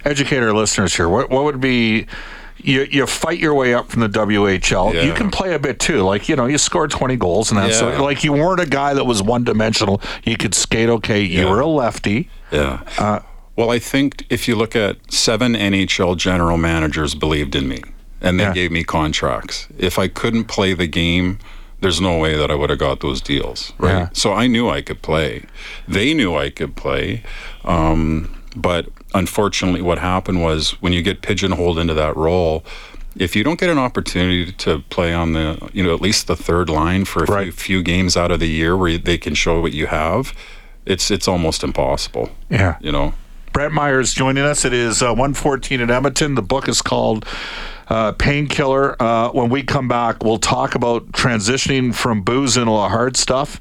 educate 0.05 0.39
our 0.39 0.53
listeners 0.53 0.95
here? 0.95 1.07
What 1.07 1.29
what 1.29 1.43
would 1.45 1.61
be 1.61 2.07
you 2.57 2.85
you 2.91 3.05
fight 3.07 3.39
your 3.39 3.53
way 3.53 3.73
up 3.73 3.89
from 3.89 4.01
the 4.01 4.09
WHL. 4.09 5.05
You 5.05 5.13
can 5.13 5.31
play 5.31 5.53
a 5.53 5.59
bit 5.59 5.79
too. 5.79 6.01
Like, 6.01 6.27
you 6.27 6.35
know, 6.35 6.45
you 6.45 6.57
scored 6.57 6.91
20 6.91 7.15
goals 7.15 7.51
and 7.51 7.57
that 7.57 7.73
so 7.73 8.03
like 8.03 8.23
you 8.25 8.33
weren't 8.33 8.59
a 8.59 8.65
guy 8.65 8.93
that 8.93 9.05
was 9.05 9.23
one 9.23 9.43
dimensional. 9.45 10.01
You 10.25 10.35
could 10.35 10.53
skate 10.53 10.89
okay. 10.89 11.21
You 11.21 11.43
Yeah. 11.43 11.49
were 11.51 11.61
a 11.61 11.65
lefty. 11.67 12.29
Yeah. 12.51 12.81
Uh, 12.97 13.19
well, 13.59 13.71
I 13.71 13.79
think 13.79 14.25
if 14.29 14.47
you 14.47 14.55
look 14.55 14.73
at 14.73 14.95
seven 15.11 15.53
NHL 15.53 16.15
general 16.15 16.55
managers 16.57 17.13
believed 17.13 17.55
in 17.55 17.67
me 17.67 17.81
and 18.21 18.39
they 18.39 18.45
Yeah. 18.45 18.53
gave 18.53 18.71
me 18.71 18.83
contracts. 18.85 19.67
If 19.77 19.99
I 19.99 20.07
couldn't 20.07 20.45
play 20.45 20.73
the 20.73 20.87
game, 20.87 21.39
there's 21.81 21.99
no 21.99 22.17
way 22.17 22.37
that 22.37 22.49
I 22.49 22.55
would 22.55 22.69
have 22.69 22.79
got 22.79 23.01
those 23.01 23.19
deals. 23.19 23.73
Right. 23.77 23.91
Yeah. 23.91 24.09
So 24.13 24.33
I 24.33 24.47
knew 24.47 24.69
I 24.69 24.81
could 24.81 25.01
play. 25.01 25.43
They 25.89 26.13
knew 26.13 26.37
I 26.37 26.49
could 26.49 26.77
play. 26.77 27.21
Um, 27.65 28.29
but 28.55 28.85
unfortunately, 29.13 29.81
what 29.81 29.97
happened 29.99 30.41
was 30.41 30.71
when 30.79 30.93
you 30.93 31.01
get 31.01 31.21
pigeonholed 31.21 31.77
into 31.79 31.93
that 31.95 32.15
role, 32.15 32.63
if 33.17 33.35
you 33.35 33.43
don't 33.43 33.59
get 33.59 33.69
an 33.69 33.77
opportunity 33.77 34.53
to 34.53 34.79
play 34.89 35.13
on 35.13 35.33
the, 35.33 35.57
you 35.73 35.83
know, 35.83 35.93
at 35.93 36.01
least 36.01 36.27
the 36.27 36.35
third 36.37 36.69
line 36.69 37.03
for 37.03 37.23
a 37.25 37.27
few, 37.43 37.51
few 37.51 37.83
games 37.83 38.15
out 38.15 38.31
of 38.31 38.39
the 38.39 38.47
year 38.49 38.77
where 38.77 38.97
they 38.97 39.17
can 39.17 39.33
show 39.35 39.59
what 39.59 39.73
you 39.73 39.87
have, 39.87 40.33
it's 40.85 41.11
it's 41.11 41.27
almost 41.27 41.61
impossible. 41.63 42.29
Yeah. 42.49 42.75
You 42.79 42.93
know. 42.93 43.13
Brett 43.59 43.73
Myhres 43.73 44.15
joining 44.15 44.45
us. 44.45 44.63
It 44.63 44.71
is 44.71 45.01
uh, 45.01 45.07
114 45.07 45.81
in 45.81 45.91
Edmonton. 45.91 46.35
The 46.35 46.41
book 46.41 46.69
is 46.69 46.81
called 46.81 47.25
uh, 47.89 48.13
Painkiller. 48.13 48.95
Uh, 49.01 49.31
when 49.31 49.49
we 49.49 49.63
come 49.63 49.89
back, 49.89 50.23
we'll 50.23 50.37
talk 50.37 50.75
about 50.75 51.11
transitioning 51.11 51.93
from 51.93 52.21
booze 52.21 52.55
into 52.55 52.71
the 52.71 52.87
hard 52.87 53.17
stuff 53.17 53.59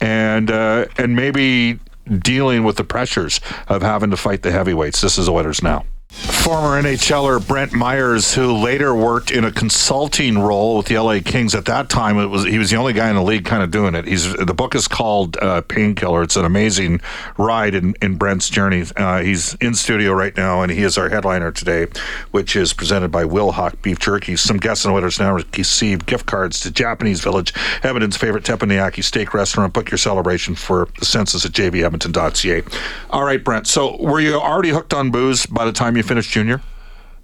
and 0.00 0.50
uh, 0.50 0.86
and 0.96 1.14
maybe 1.14 1.78
dealing 2.20 2.64
with 2.64 2.76
the 2.76 2.84
pressures 2.84 3.38
of 3.68 3.82
having 3.82 4.08
to 4.12 4.16
fight 4.16 4.40
the 4.40 4.50
heavyweights. 4.50 5.02
This 5.02 5.18
is 5.18 5.28
Oilers 5.28 5.62
Now. 5.62 5.84
Former 6.14 6.80
NHLer 6.80 7.46
Brent 7.46 7.72
Myhres, 7.72 8.34
who 8.34 8.52
later 8.52 8.94
worked 8.94 9.30
in 9.30 9.44
a 9.44 9.50
consulting 9.50 10.38
role 10.38 10.76
with 10.76 10.86
the 10.86 10.98
LA 10.98 11.18
Kings. 11.24 11.54
At 11.54 11.64
that 11.64 11.88
time, 11.88 12.18
it 12.18 12.26
was 12.26 12.44
he 12.44 12.58
was 12.58 12.70
the 12.70 12.76
only 12.76 12.92
guy 12.92 13.08
in 13.08 13.16
the 13.16 13.22
league 13.22 13.44
kind 13.44 13.62
of 13.62 13.70
doing 13.70 13.94
it. 13.94 14.06
He's 14.06 14.32
the 14.34 14.54
book 14.54 14.74
is 14.74 14.86
called 14.86 15.36
uh, 15.38 15.62
Painkiller. 15.62 16.22
It's 16.22 16.36
an 16.36 16.44
amazing 16.44 17.00
ride 17.36 17.74
in, 17.74 17.94
in 18.00 18.16
Brent's 18.16 18.48
journey. 18.48 18.84
Uh, 18.96 19.22
he's 19.22 19.54
in 19.54 19.74
studio 19.74 20.12
right 20.12 20.36
now, 20.36 20.62
and 20.62 20.70
he 20.70 20.82
is 20.82 20.96
our 20.96 21.08
headliner 21.08 21.50
today, 21.50 21.86
which 22.30 22.54
is 22.54 22.72
presented 22.72 23.10
by 23.10 23.24
Wilhauk 23.24 23.80
Beef 23.82 23.98
Jerky. 23.98 24.36
Some 24.36 24.58
guests 24.58 24.84
and 24.84 24.94
winners 24.94 25.18
now 25.18 25.34
receive 25.34 26.06
gift 26.06 26.26
cards 26.26 26.60
to 26.60 26.70
Japanese 26.70 27.22
Village, 27.22 27.52
Edmonton's 27.82 28.16
favorite 28.16 28.44
teppanyaki 28.44 29.02
steak 29.02 29.34
restaurant. 29.34 29.72
Book 29.72 29.90
your 29.90 29.98
celebration 29.98 30.54
for 30.54 30.88
the 30.98 31.06
census 31.06 31.44
at 31.44 31.52
jvedmonton.ca. 31.52 32.62
All 33.10 33.24
right, 33.24 33.42
Brent. 33.42 33.66
So 33.66 33.96
were 34.00 34.20
you 34.20 34.34
already 34.34 34.70
hooked 34.70 34.94
on 34.94 35.10
booze 35.10 35.46
by 35.46 35.64
the 35.64 35.72
time 35.72 35.96
you 35.96 36.03
finished 36.04 36.30
junior? 36.30 36.60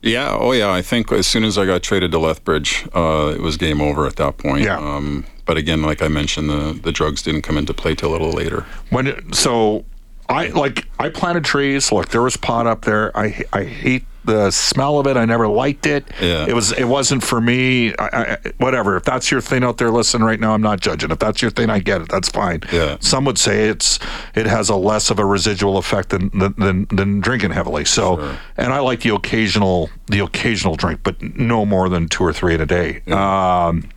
Yeah, 0.02 0.34
oh 0.38 0.52
yeah. 0.52 0.70
I 0.72 0.82
think 0.82 1.12
as 1.12 1.26
soon 1.26 1.44
as 1.44 1.58
I 1.58 1.66
got 1.66 1.82
traded 1.82 2.10
to 2.12 2.18
Lethbridge, 2.18 2.86
uh, 2.94 3.32
it 3.36 3.40
was 3.42 3.56
game 3.56 3.80
over 3.80 4.06
at 4.06 4.16
that 4.16 4.38
point. 4.38 4.64
Yeah. 4.64 4.78
Um, 4.78 5.26
but 5.44 5.56
again, 5.58 5.82
like 5.82 6.00
I 6.02 6.08
mentioned, 6.08 6.48
the 6.48 6.78
the 6.82 6.90
drugs 6.92 7.22
didn't 7.22 7.42
come 7.42 7.58
into 7.58 7.74
play 7.74 7.94
till 7.94 8.10
a 8.10 8.12
little 8.12 8.32
later. 8.32 8.64
When 8.90 9.06
it- 9.08 9.34
so, 9.34 9.84
I 10.28 10.46
like 10.48 10.86
I 10.98 11.10
planted 11.10 11.44
trees. 11.44 11.92
Look, 11.92 12.08
there 12.10 12.22
was 12.22 12.36
pot 12.36 12.66
up 12.66 12.84
there. 12.86 13.14
I 13.16 13.44
I 13.52 13.64
hate 13.64 14.04
the 14.24 14.50
smell 14.50 14.98
of 14.98 15.06
it. 15.06 15.16
I 15.16 15.24
never 15.24 15.48
liked 15.48 15.86
it. 15.86 16.04
Yeah. 16.20 16.46
It 16.46 16.54
was 16.54 16.72
it 16.72 16.84
wasn't 16.84 17.22
for 17.22 17.40
me. 17.40 17.94
I, 17.96 18.08
I, 18.12 18.38
whatever. 18.58 18.96
If 18.96 19.04
that's 19.04 19.30
your 19.30 19.40
thing 19.40 19.64
out 19.64 19.78
there, 19.78 19.90
listen 19.90 20.22
right 20.22 20.38
now. 20.38 20.52
I'm 20.52 20.62
not 20.62 20.80
judging. 20.80 21.10
If 21.10 21.18
that's 21.18 21.42
your 21.42 21.50
thing, 21.50 21.70
I 21.70 21.78
get 21.78 22.02
it. 22.02 22.08
That's 22.08 22.28
fine. 22.28 22.62
Yeah. 22.72 22.96
Some 23.00 23.24
would 23.24 23.38
say 23.38 23.68
it's 23.68 23.98
it 24.34 24.46
has 24.46 24.68
a 24.68 24.76
less 24.76 25.10
of 25.10 25.18
a 25.18 25.24
residual 25.24 25.78
effect 25.78 26.10
than 26.10 26.30
than, 26.38 26.54
than, 26.58 26.86
than 26.90 27.20
drinking 27.20 27.52
heavily. 27.52 27.84
So, 27.84 28.36
and 28.56 28.72
I 28.72 28.80
like 28.80 29.00
the 29.00 29.14
occasional 29.14 29.90
the 30.06 30.20
occasional 30.20 30.76
drink, 30.76 31.00
but 31.02 31.20
no 31.22 31.64
more 31.64 31.88
than 31.88 32.08
two 32.08 32.24
or 32.24 32.32
three 32.32 32.54
in 32.54 32.60
a 32.60 32.66
day. 32.66 33.00
Um, 33.06 33.88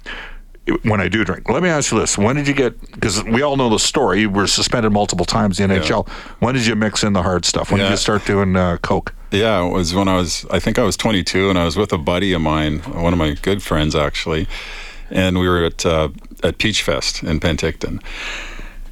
when 0.84 1.02
I 1.02 1.08
do 1.08 1.24
drink. 1.26 1.50
Let 1.50 1.62
me 1.64 1.70
ask 1.70 1.92
you 1.92 2.00
this: 2.00 2.18
When 2.18 2.36
did 2.36 2.48
you 2.48 2.54
get? 2.54 2.80
Because 2.92 3.24
we 3.24 3.42
all 3.42 3.58
know 3.58 3.70
the 3.70 3.80
story. 3.80 4.22
You 4.22 4.30
were 4.30 4.48
suspended 4.48 4.92
multiple 4.92 5.26
times 5.26 5.60
in 5.60 5.70
the 5.70 5.76
NHL. 5.78 6.08
When 6.40 6.56
did 6.56 6.66
you 6.66 6.76
mix 6.76 7.04
in 7.04 7.14
the 7.14 7.24
hard 7.24 7.46
stuff? 7.46 7.72
When 7.72 7.80
did 7.80 7.90
you 7.90 7.98
start 7.98 8.26
doing 8.26 8.56
uh, 8.56 8.78
coke? 8.78 9.14
Yeah, 9.32 9.66
it 9.66 9.72
was 9.72 9.96
when 9.96 10.08
I 10.08 10.16
was, 10.16 10.46
I 10.52 10.60
think 10.60 10.78
I 10.78 10.84
was 10.84 10.96
22, 10.96 11.50
and 11.50 11.58
I 11.58 11.66
was 11.66 11.76
with 11.76 11.92
a 11.92 11.98
buddy 11.98 12.34
of 12.34 12.42
mine, 12.42 12.80
one 12.80 13.14
of 13.14 13.20
my 13.20 13.34
good 13.34 13.64
friends 13.64 13.96
actually, 13.96 14.48
and 15.10 15.40
we 15.40 15.48
were 15.50 15.66
at 15.66 15.86
uh, 15.86 16.10
at 16.44 16.60
Peach 16.60 16.84
Fest 16.84 17.24
in 17.24 17.40
Penticton, 17.40 18.00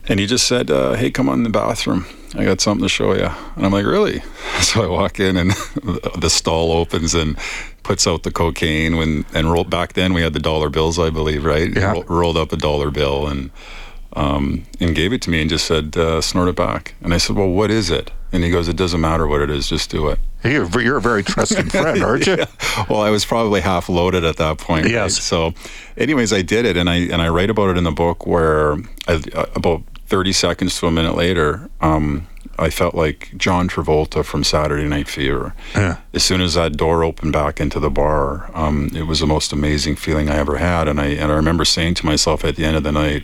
and 0.07 0.19
he 0.19 0.25
just 0.25 0.47
said, 0.47 0.71
uh, 0.71 0.93
"Hey, 0.93 1.11
come 1.11 1.29
on 1.29 1.39
in 1.39 1.43
the 1.43 1.49
bathroom. 1.49 2.05
I 2.33 2.43
got 2.43 2.59
something 2.59 2.83
to 2.83 2.89
show 2.89 3.13
you." 3.13 3.29
And 3.55 3.65
I'm 3.65 3.71
like, 3.71 3.85
"Really?" 3.85 4.23
So 4.61 4.83
I 4.83 4.87
walk 4.87 5.19
in, 5.19 5.37
and 5.37 5.51
the 6.17 6.29
stall 6.29 6.71
opens 6.71 7.13
and 7.13 7.37
puts 7.83 8.07
out 8.07 8.23
the 8.23 8.31
cocaine. 8.31 8.97
When 8.97 9.25
and 9.33 9.51
rolled 9.51 9.69
back 9.69 9.93
then 9.93 10.13
we 10.13 10.21
had 10.21 10.33
the 10.33 10.39
dollar 10.39 10.69
bills, 10.69 10.97
I 10.99 11.09
believe, 11.09 11.43
right? 11.45 11.75
Yeah. 11.75 11.91
Ro- 11.93 12.03
rolled 12.07 12.37
up 12.37 12.51
a 12.51 12.57
dollar 12.57 12.91
bill 12.91 13.27
and 13.27 13.51
um, 14.13 14.63
and 14.79 14.93
gave 14.95 15.13
it 15.13 15.21
to 15.23 15.29
me 15.29 15.41
and 15.41 15.49
just 15.49 15.65
said, 15.65 15.95
uh, 15.95 16.19
"Snort 16.21 16.49
it 16.49 16.55
back." 16.55 16.95
And 17.01 17.13
I 17.13 17.17
said, 17.17 17.35
"Well, 17.35 17.49
what 17.49 17.71
is 17.71 17.89
it?" 17.89 18.11
And 18.33 18.43
he 18.43 18.49
goes, 18.49 18.67
"It 18.67 18.75
doesn't 18.75 18.99
matter 19.01 19.25
what 19.27 19.41
it 19.41 19.49
is, 19.49 19.67
just 19.69 19.89
do 19.89 20.09
it." 20.09 20.19
You're, 20.43 20.81
you're 20.81 20.97
a 20.97 21.01
very 21.01 21.23
trusting 21.23 21.69
friend, 21.69 22.03
aren't 22.03 22.25
you? 22.27 22.37
well, 22.89 23.01
I 23.01 23.09
was 23.09 23.23
probably 23.25 23.61
half 23.61 23.87
loaded 23.89 24.23
at 24.25 24.37
that 24.37 24.57
point. 24.57 24.85
right? 24.85 24.91
Yes. 24.93 25.21
So, 25.21 25.53
anyways, 25.97 26.33
I 26.33 26.41
did 26.41 26.65
it, 26.65 26.75
and 26.77 26.89
I 26.89 26.95
and 26.95 27.21
I 27.21 27.29
write 27.29 27.49
about 27.49 27.69
it 27.69 27.77
in 27.77 27.83
the 27.83 27.91
book 27.91 28.25
where 28.25 28.73
I, 29.07 29.21
uh, 29.33 29.45
about 29.55 29.83
thirty 30.07 30.33
seconds 30.33 30.77
to 30.79 30.87
a 30.87 30.91
minute 30.91 31.15
later, 31.15 31.69
um, 31.79 32.27
I 32.61 32.69
felt 32.69 32.95
like 32.95 33.31
John 33.37 33.67
Travolta 33.67 34.23
from 34.23 34.43
Saturday 34.43 34.87
Night 34.87 35.07
Fever. 35.07 35.53
Yeah. 35.75 35.97
As 36.13 36.23
soon 36.23 36.41
as 36.41 36.53
that 36.53 36.77
door 36.77 37.03
opened 37.03 37.33
back 37.33 37.59
into 37.59 37.79
the 37.79 37.89
bar, 37.89 38.49
um, 38.53 38.89
it 38.95 39.03
was 39.07 39.19
the 39.19 39.27
most 39.27 39.51
amazing 39.51 39.95
feeling 39.95 40.29
I 40.29 40.35
ever 40.37 40.57
had, 40.57 40.87
and 40.87 40.99
I 41.01 41.07
and 41.07 41.31
I 41.31 41.35
remember 41.35 41.65
saying 41.65 41.95
to 41.95 42.05
myself 42.05 42.45
at 42.45 42.55
the 42.55 42.63
end 42.65 42.75
of 42.77 42.83
the 42.83 42.91
night. 42.91 43.23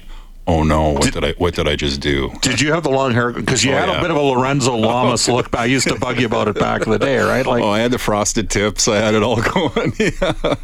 Oh 0.50 0.63
no! 0.63 0.91
What 0.91 1.12
did, 1.12 1.25
I? 1.25 1.34
What 1.34 1.56
did 1.56 1.67
I 1.67 1.75
just 1.75 2.00
do? 2.00 2.32
Did 2.41 2.62
you 2.62 2.72
have 2.72 2.82
the 2.84 2.89
long 2.89 3.12
hair? 3.12 3.34
Because 3.34 3.65
you 3.65 3.74
Oh, 3.74 3.77
had 3.79 3.89
a 3.89 4.00
bit 4.01 4.10
of 4.12 4.15
a 4.15 4.22
Lorenzo 4.22 4.75
Lamas 4.89 5.27
look. 5.27 5.53
I 5.53 5.65
used 5.65 5.89
to 5.89 6.00
bug 6.00 6.22
you 6.22 6.25
about 6.25 6.48
it 6.48 6.58
back 6.58 6.84
in 6.84 6.89
the 6.89 6.98
day, 6.98 7.17
right? 7.17 7.46
Like, 7.53 7.62
Oh, 7.62 7.70
I 7.70 7.79
had 7.79 7.91
the 7.91 7.98
frosted 7.98 8.50
tips. 8.50 8.88
I 8.88 8.96
had 8.96 9.13
it 9.13 9.24
all 9.24 9.41
going. 9.53 9.91
yeah. 10.00 10.56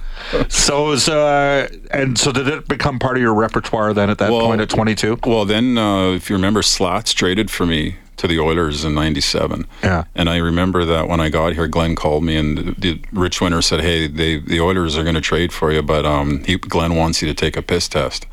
so 0.47 0.85
it 0.85 0.89
was, 0.89 1.09
uh, 1.09 1.67
and 1.91 2.17
so 2.17 2.31
did 2.31 2.47
it 2.47 2.65
become 2.69 2.97
part 2.97 3.17
of 3.17 3.21
your 3.21 3.33
repertoire 3.33 3.93
then 3.93 4.09
at 4.09 4.19
that 4.19 4.31
Well- 4.31 4.45
point 4.47 4.61
at 4.61 4.69
22? 4.69 5.19
Well, 5.25 5.43
then, 5.43 5.77
uh, 5.77 6.11
if 6.11 6.29
you 6.29 6.37
remember, 6.37 6.61
Slats 6.61 7.13
traded 7.13 7.51
for 7.51 7.65
me 7.65 7.97
to 8.17 8.27
the 8.27 8.39
Oilers 8.39 8.83
in 8.83 8.93
'97. 8.93 9.65
Yeah. 9.83 10.05
And 10.15 10.29
I 10.29 10.37
remember 10.37 10.85
that 10.85 11.07
when 11.07 11.19
I 11.19 11.29
got 11.29 11.53
here, 11.53 11.67
Glen 11.67 11.95
called 11.95 12.23
me, 12.23 12.35
and 12.37 12.75
the, 12.77 12.99
Rich 13.11 13.41
Winter 13.41 13.61
said, 13.61 13.81
"Hey, 13.81 14.07
they 14.07 14.39
the 14.39 14.59
Oilers 14.59 14.97
are 14.97 15.03
going 15.03 15.15
to 15.15 15.21
trade 15.21 15.51
for 15.51 15.71
you, 15.71 15.81
but 15.81 16.05
um, 16.05 16.43
he, 16.43 16.57
Glen 16.57 16.95
wants 16.95 17.21
you 17.21 17.27
to 17.27 17.33
take 17.33 17.57
a 17.57 17.61
piss 17.61 17.87
test." 17.87 18.25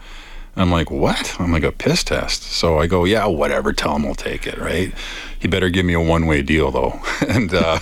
I'm 0.57 0.71
like, 0.71 0.90
"What?" 0.90 1.37
I'm 1.40 1.52
like, 1.52 1.62
"A 1.62 1.73
piss 1.73 2.02
test." 2.04 2.42
So 2.42 2.78
I 2.80 2.87
go, 2.87 3.04
"Yeah, 3.04 3.26
whatever. 3.26 3.73
Tell 3.73 3.95
him 3.97 4.02
we'll 4.02 4.14
take 4.14 4.47
it, 4.47 4.59
right?" 4.59 4.92
He 5.38 5.49
better 5.49 5.71
give 5.71 5.87
me 5.87 5.95
a 5.95 6.00
one-way 6.00 6.42
deal 6.42 6.71
though. 6.71 7.00
and 7.28 7.52
uh, 7.54 7.78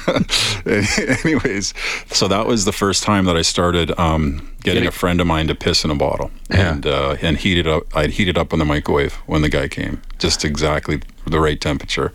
anyways, 0.66 1.74
so 2.06 2.28
that 2.28 2.46
was 2.46 2.64
the 2.64 2.72
first 2.72 3.02
time 3.02 3.24
that 3.24 3.36
I 3.36 3.42
started 3.42 3.98
um, 3.98 4.52
getting 4.62 4.86
a 4.86 4.90
friend 4.92 5.20
of 5.20 5.26
mine 5.26 5.48
to 5.48 5.54
piss 5.54 5.84
in 5.84 5.90
a 5.90 5.94
bottle 5.94 6.30
Yeah. 6.50 6.72
and 6.74 6.86
uh, 6.86 7.16
and 7.22 7.36
heat 7.38 7.58
it 7.58 7.66
up. 7.66 7.84
I'd 7.96 8.10
heat 8.10 8.28
it 8.28 8.36
up 8.38 8.52
in 8.52 8.58
the 8.58 8.64
microwave 8.64 9.14
when 9.26 9.42
the 9.42 9.48
guy 9.48 9.68
came, 9.68 10.02
just 10.18 10.44
exactly 10.44 11.00
the 11.26 11.40
right 11.40 11.60
temperature. 11.60 12.12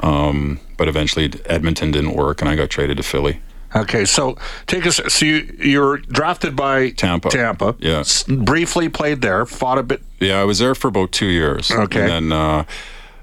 Um, 0.00 0.60
but 0.76 0.88
eventually, 0.88 1.32
Edmonton 1.46 1.90
didn't 1.90 2.14
work, 2.14 2.40
and 2.42 2.50
I 2.50 2.54
got 2.56 2.68
traded 2.70 2.98
to 2.98 3.02
Philly. 3.02 3.40
Okay, 3.74 4.04
so 4.04 4.36
take 4.66 4.86
us. 4.86 5.00
So 5.08 5.24
you 5.26 5.56
you're 5.58 5.98
drafted 5.98 6.54
by 6.56 6.90
Tampa. 6.90 7.28
Tampa. 7.30 7.74
Yeah. 7.78 8.00
S- 8.00 8.22
briefly 8.24 8.88
played 8.88 9.20
there. 9.22 9.44
Fought 9.46 9.78
a 9.78 9.82
bit. 9.82 10.02
Yeah, 10.20 10.40
I 10.40 10.44
was 10.44 10.58
there 10.58 10.74
for 10.74 10.88
about 10.88 11.12
two 11.12 11.26
years. 11.26 11.70
Okay. 11.70 12.00
And 12.00 12.30
then, 12.30 12.32
uh, 12.32 12.64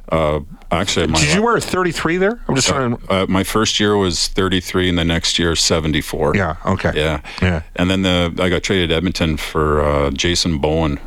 uh, 0.10 0.42
actually, 0.70 1.08
my, 1.08 1.20
Did 1.20 1.34
you 1.34 1.42
wear 1.42 1.60
33 1.60 2.18
there? 2.18 2.40
I'm 2.48 2.56
just 2.56 2.68
trying. 2.68 2.98
to... 2.98 3.12
uh, 3.12 3.26
my 3.28 3.44
first 3.44 3.80
year 3.80 3.98
was 3.98 4.28
33, 4.28 4.90
and 4.90 4.98
the 5.00 5.06
next 5.06 5.40
year 5.40 5.56
74. 5.56 6.36
Yeah. 6.36 6.58
Okay. 6.66 6.92
Yeah. 6.96 7.22
Yeah. 7.42 7.64
And 7.76 7.90
then 7.90 8.02
the 8.04 8.34
I 8.40 8.50
got 8.50 8.62
traded 8.64 8.92
Edmonton 8.92 9.38
for 9.38 9.82
uh, 9.82 10.12
Jason 10.12 10.60
Bowen. 10.60 11.00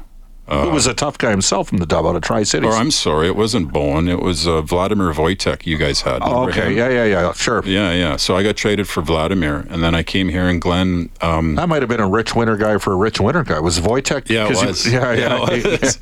Who 0.49 0.71
was 0.71 0.87
a 0.87 0.95
tough 0.95 1.19
guy 1.19 1.31
himself 1.31 1.69
from 1.69 1.79
the 1.79 1.87
dub 1.87 2.07
out 2.07 2.15
of 2.15 2.23
Tri 2.23 2.45
Cities. 2.45 2.71
Or 2.71 2.73
I'm 2.75 2.91
sorry, 2.93 3.27
it 3.27 3.35
wasn't 3.35 3.73
Bowen. 3.73 4.09
It 4.09 4.21
was 4.21 4.47
uh, 4.47 4.63
Vladimir 4.63 5.13
Vujtek. 5.13 5.67
You 5.67 5.77
guys 5.77 6.03
had. 6.03 6.23
Oh, 6.23 6.49
okay. 6.49 6.71
him? 6.73 6.77
Yeah. 6.79 6.89
Yeah. 6.89 7.05
Yeah. 7.05 7.33
Sure. 7.33 7.63
Yeah, 7.67 7.93
yeah. 7.93 8.17
So 8.17 8.37
I 8.37 8.43
got 8.45 8.57
traded 8.57 8.89
for 8.89 9.03
Vladimir, 9.03 9.67
and 9.71 9.83
then 9.83 9.95
I 9.95 10.03
came 10.05 10.29
here, 10.29 10.47
and 10.49 10.61
Glen. 10.63 11.11
Um, 11.21 11.57
That 11.57 11.69
might 11.69 11.83
have 11.83 11.89
been 11.89 12.01
a 12.01 12.09
rich 12.09 12.35
winter 12.37 12.57
guy 12.57 12.79
for 12.79 12.93
a 12.93 12.97
rich 12.97 13.19
winter 13.21 13.43
guy. 13.43 13.59
Was 13.59 13.81
Vujtek? 13.81 14.29
yeah, 14.31 14.49
it 14.49 14.65
was. 14.67 14.87
yeah. 14.91 15.13
Yeah. 15.13 15.47
it 15.51 15.81
was. 15.83 15.99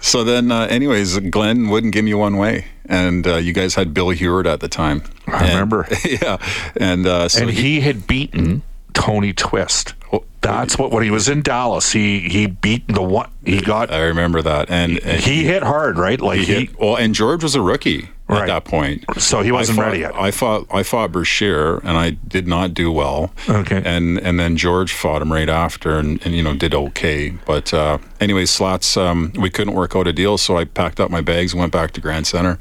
so 0.00 0.24
then, 0.24 0.50
uh, 0.50 0.66
anyways, 0.70 1.18
Glen 1.18 1.68
wouldn't 1.68 1.92
give 1.92 2.04
me 2.04 2.14
one 2.14 2.38
way, 2.38 2.66
and 2.86 3.26
uh, 3.26 3.36
you 3.36 3.52
guys 3.52 3.74
had 3.74 3.92
Bill 3.92 4.08
Huard 4.10 4.46
at 4.46 4.60
the 4.60 4.68
time. 4.68 5.02
I 5.26 5.40
And- 5.44 5.48
remember. 5.50 5.86
yeah, 6.04 6.38
and 6.76 7.06
uh, 7.06 7.28
so 7.28 7.42
and 7.42 7.50
he, 7.50 7.62
he 7.74 7.80
had 7.80 8.06
beaten 8.06 8.62
Tony 8.94 9.32
Twist. 9.32 9.94
That's 10.42 10.76
what 10.76 10.90
when 10.90 11.04
he 11.04 11.10
was 11.10 11.28
in 11.28 11.42
Dallas, 11.42 11.92
he 11.92 12.28
he 12.28 12.46
beat 12.46 12.86
the 12.88 13.02
one. 13.02 13.30
He 13.44 13.60
got 13.60 13.92
I 13.92 14.00
remember 14.02 14.42
that, 14.42 14.70
and, 14.70 14.98
and 14.98 15.20
he 15.20 15.44
hit 15.44 15.62
hard, 15.62 15.98
right? 15.98 16.20
Like 16.20 16.40
he 16.40 16.44
he, 16.44 16.54
hit, 16.66 16.78
well, 16.80 16.96
and 16.96 17.14
George 17.14 17.42
was 17.42 17.54
a 17.54 17.62
rookie 17.62 18.08
Right. 18.28 18.42
at 18.42 18.46
that 18.46 18.64
point, 18.64 19.04
So 19.18 19.42
he 19.42 19.52
wasn't 19.52 19.76
fought, 19.76 19.86
ready 19.88 19.98
yet. 19.98 20.14
I 20.14 20.30
fought 20.30 20.66
I 20.72 20.82
fought 20.82 21.12
Brashear, 21.12 21.76
and 21.78 21.96
I 21.98 22.10
did 22.10 22.46
not 22.48 22.72
do 22.74 22.90
well. 22.90 23.32
Okay. 23.48 23.82
and 23.84 24.18
and 24.18 24.40
then 24.40 24.56
George 24.56 24.92
fought 24.92 25.22
him 25.22 25.30
right 25.32 25.48
after, 25.50 25.98
and, 25.98 26.20
and 26.24 26.34
you 26.34 26.42
know 26.42 26.54
did 26.56 26.74
okay. 26.74 27.30
But 27.46 27.72
uh, 27.74 27.98
anyway, 28.20 28.46
Slats 28.46 28.96
um, 28.96 29.32
we 29.38 29.48
couldn't 29.50 29.74
work 29.74 29.94
out 29.94 30.06
a 30.08 30.12
deal, 30.12 30.38
so 30.38 30.56
I 30.56 30.64
packed 30.64 30.98
up 30.98 31.10
my 31.10 31.20
bags 31.20 31.52
and 31.52 31.60
went 31.60 31.72
back 31.72 31.90
to 31.92 32.00
Grand 32.00 32.26
Centre. 32.26 32.58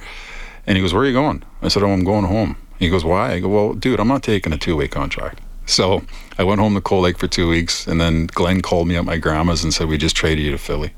And 0.68 0.78
he 0.78 0.82
goes, 0.84 0.94
"Where 0.94 1.04
are 1.04 1.08
you 1.08 1.14
going?" 1.14 1.44
I 1.64 1.68
said, 1.70 1.84
"Oh, 1.84 1.90
I'm 1.92 2.04
going 2.04 2.26
home." 2.26 2.58
He 2.78 2.90
goes, 2.90 3.04
"Why?" 3.06 3.34
I 3.34 3.40
go, 3.40 3.48
"Well, 3.48 3.74
dude, 3.74 4.00
I'm 4.00 4.08
not 4.10 4.24
taking 4.24 4.52
a 4.54 4.58
two 4.58 4.76
way 4.76 4.88
contract." 4.88 5.40
So 5.72 6.04
I 6.38 6.44
went 6.44 6.60
home 6.60 6.74
to 6.76 6.82
Cold 6.82 7.04
Lake 7.04 7.18
for 7.18 7.28
two 7.28 7.48
weeks, 7.48 7.88
and 7.88 8.00
then 8.00 8.28
Glen 8.28 8.62
called 8.62 8.88
me 8.88 8.96
at 8.98 9.06
my 9.06 9.18
grandma's 9.18 9.64
and 9.64 9.74
said, 9.74 9.88
"We 9.88 9.98
just 9.98 10.16
traded 10.16 10.44
you 10.46 10.52
to 10.52 10.58
Philly." 10.58 10.94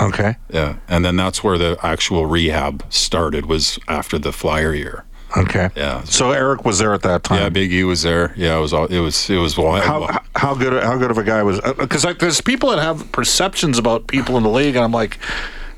okay. 0.00 0.36
Yeah, 0.52 0.76
and 0.88 1.04
then 1.04 1.16
that's 1.16 1.42
where 1.42 1.58
the 1.58 1.76
actual 1.82 2.26
rehab 2.26 2.84
started. 2.90 3.46
Was 3.46 3.78
after 3.88 4.18
the 4.18 4.32
Flyer 4.32 4.74
year. 4.74 5.04
Okay. 5.36 5.70
Yeah. 5.76 6.02
So 6.04 6.32
Eric 6.32 6.64
was 6.64 6.78
there 6.78 6.92
at 6.92 7.02
that 7.02 7.22
time. 7.22 7.38
Yeah, 7.40 7.48
Big 7.50 7.72
E 7.72 7.84
was 7.84 8.02
there. 8.02 8.34
Yeah, 8.36 8.58
it 8.58 8.60
was. 8.60 8.72
all 8.72 8.86
It 8.86 8.98
was. 8.98 9.30
It 9.30 9.36
was 9.36 9.56
wild. 9.56 9.84
how, 9.84 10.22
how- 10.34 10.54
good 10.54 10.82
how 10.82 10.96
good 10.98 11.10
of 11.10 11.18
a 11.18 11.22
guy 11.22 11.42
was 11.42 11.60
uh, 11.60 11.72
because 11.74 12.04
like, 12.04 12.18
there's 12.18 12.40
people 12.40 12.70
that 12.70 12.80
have 12.80 13.10
perceptions 13.12 13.78
about 13.78 14.06
people 14.08 14.36
in 14.36 14.42
the 14.42 14.50
league 14.50 14.74
and 14.74 14.84
I'm 14.84 14.90
like 14.92 15.18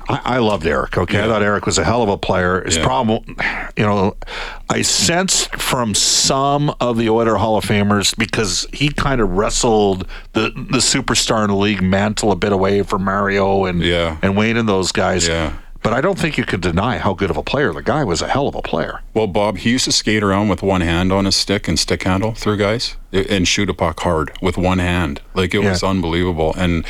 I, 0.09 0.21
I 0.23 0.37
loved 0.39 0.65
Eric. 0.67 0.97
Okay, 0.97 1.21
I 1.23 1.27
thought 1.27 1.41
Eric 1.41 1.65
was 1.65 1.77
a 1.77 1.83
hell 1.83 2.01
of 2.01 2.09
a 2.09 2.17
player. 2.17 2.63
His 2.63 2.77
Yeah. 2.77 2.83
problem, 2.85 3.23
you 3.77 3.85
know, 3.85 4.15
I 4.69 4.81
sensed 4.81 5.55
from 5.55 5.93
some 5.95 6.73
of 6.79 6.97
the 6.97 7.09
Oiler 7.09 7.35
Hall 7.35 7.57
of 7.57 7.63
Famers 7.65 8.15
because 8.17 8.67
he 8.73 8.89
kind 8.89 9.21
of 9.21 9.29
wrestled 9.31 10.07
the 10.33 10.49
the 10.55 10.79
superstar 10.79 11.43
in 11.43 11.49
the 11.49 11.55
league 11.55 11.81
mantle 11.81 12.31
a 12.31 12.35
bit 12.35 12.51
away 12.51 12.83
from 12.83 13.03
Mario 13.03 13.65
and 13.65 13.81
Yeah. 13.81 14.17
and 14.21 14.35
Wayne 14.35 14.57
and 14.57 14.67
those 14.67 14.91
guys. 14.91 15.27
Yeah. 15.27 15.53
But 15.81 15.91
I 15.91 15.99
don't 15.99 16.17
think 16.17 16.37
you 16.37 16.45
could 16.45 16.61
deny 16.61 16.97
how 16.97 17.13
good 17.13 17.29
of 17.29 17.35
a 17.35 17.43
player 17.43 17.73
the 17.73 17.81
guy 17.83 18.05
was. 18.05 18.21
A 18.21 18.27
hell 18.29 18.47
of 18.47 18.55
a 18.55 18.61
player. 18.61 19.01
Well, 19.13 19.27
Bob, 19.27 19.57
he 19.57 19.71
used 19.71 19.83
to 19.83 19.91
skate 19.91 20.23
around 20.23 20.47
with 20.47 20.63
one 20.63 20.79
hand 20.79 21.11
on 21.11 21.25
his 21.25 21.35
stick 21.35 21.67
and 21.67 21.77
stick 21.77 22.03
handle 22.03 22.33
through 22.33 22.55
guys 22.55 22.95
and 23.11 23.45
shoot 23.45 23.69
a 23.69 23.73
puck 23.73 23.99
hard 23.99 24.31
with 24.41 24.57
one 24.57 24.79
hand. 24.79 25.19
Like 25.33 25.53
it 25.53 25.61
Yeah. 25.61 25.71
was 25.71 25.83
unbelievable. 25.83 26.53
And 26.57 26.85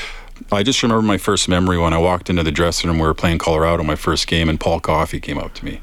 I 0.52 0.64
just 0.64 0.82
remember 0.84 1.02
my 1.02 1.18
first 1.18 1.48
memory 1.48 1.78
when 1.78 1.94
I 1.94 1.98
walked 1.98 2.30
into 2.30 2.44
the 2.44 2.52
dressing 2.52 2.90
room. 2.90 3.00
We 3.00 3.08
were 3.08 3.14
playing 3.14 3.40
Colorado, 3.40 3.84
my 3.84 3.96
first 3.96 4.28
game, 4.28 4.50
and 4.50 4.60
Paul 4.60 4.80
Coffey 4.80 5.20
came 5.20 5.38
up 5.38 5.54
to 5.56 5.66
me, 5.66 5.82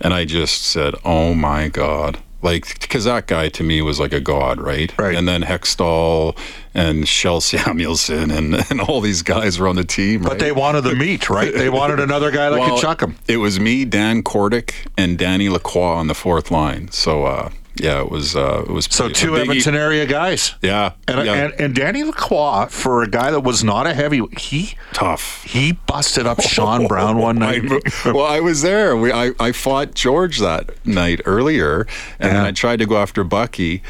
and 0.00 0.14
I 0.14 0.24
just 0.24 0.62
said, 0.62 0.94
"Oh 1.04 1.34
my 1.34 1.68
God." 1.68 2.18
Like, 2.40 2.78
because 2.80 3.02
that 3.04 3.26
guy 3.26 3.48
to 3.48 3.64
me 3.64 3.82
was 3.82 3.98
like 3.98 4.12
a 4.12 4.20
god, 4.20 4.60
right? 4.60 4.96
Right. 4.96 5.16
And 5.16 5.26
then 5.26 5.42
Hextall 5.42 6.38
and 6.72 7.02
Kjell 7.02 7.42
Samuelsson 7.42 8.30
and, 8.30 8.64
and 8.70 8.80
all 8.80 9.00
these 9.00 9.22
guys 9.22 9.58
were 9.58 9.66
on 9.66 9.74
the 9.74 9.82
team. 9.82 10.22
But 10.22 10.38
they 10.38 10.52
wanted 10.52 10.82
the 10.82 10.94
meat, 10.94 11.28
right? 11.28 11.52
They 11.52 11.68
wanted 11.68 11.98
another 11.98 12.30
guy 12.30 12.48
that 12.50 12.68
could 12.68 12.80
chuck 12.80 13.02
him. 13.02 13.16
It 13.26 13.38
was 13.38 13.58
me, 13.58 13.84
Dan 13.84 14.22
Kordic, 14.22 14.72
and 14.96 15.18
Danny 15.18 15.48
Lacroix 15.48 15.94
on 15.94 16.06
the 16.06 16.14
fourth 16.14 16.52
line. 16.52 16.92
So 16.92 17.24
uh, 17.24 17.50
yeah, 17.80 18.00
it 18.00 18.10
was 18.10 18.34
uh, 18.36 18.64
it 18.66 18.70
was 18.72 18.86
So 18.90 19.08
two. 19.08 19.36
Edmonton 19.36 19.74
area 19.74 20.06
guys. 20.06 20.54
Yeah, 20.62 20.92
And, 21.06 21.26
yeah, 21.26 21.34
and 21.34 21.52
and 21.60 21.74
Danny 21.74 22.02
Lacroix, 22.04 22.66
for 22.70 23.02
a 23.02 23.08
guy 23.08 23.30
that 23.30 23.40
was 23.40 23.62
not 23.64 23.86
a 23.86 23.94
heavy, 23.94 24.22
he 24.38 24.74
tough. 24.92 25.42
he 25.44 25.72
busted 25.72 26.26
up 26.26 26.40
Sean 26.40 26.86
Brown 26.86 27.18
one 27.18 27.38
night. 27.40 27.62
I- 28.04 28.12
well, 28.12 28.26
I 28.26 28.40
was 28.40 28.62
there. 28.62 28.96
We, 28.96 29.12
I, 29.12 29.32
I 29.40 29.52
fought 29.52 29.94
George 29.94 30.38
that 30.38 30.70
night 30.86 31.20
earlier, 31.24 31.86
and 32.18 32.30
then 32.32 32.42
Yeah. 32.42 32.48
I 32.48 32.52
tried 32.52 32.78
to 32.80 32.86
go 32.86 32.96
after 32.96 33.24
Bucky, 33.24 33.82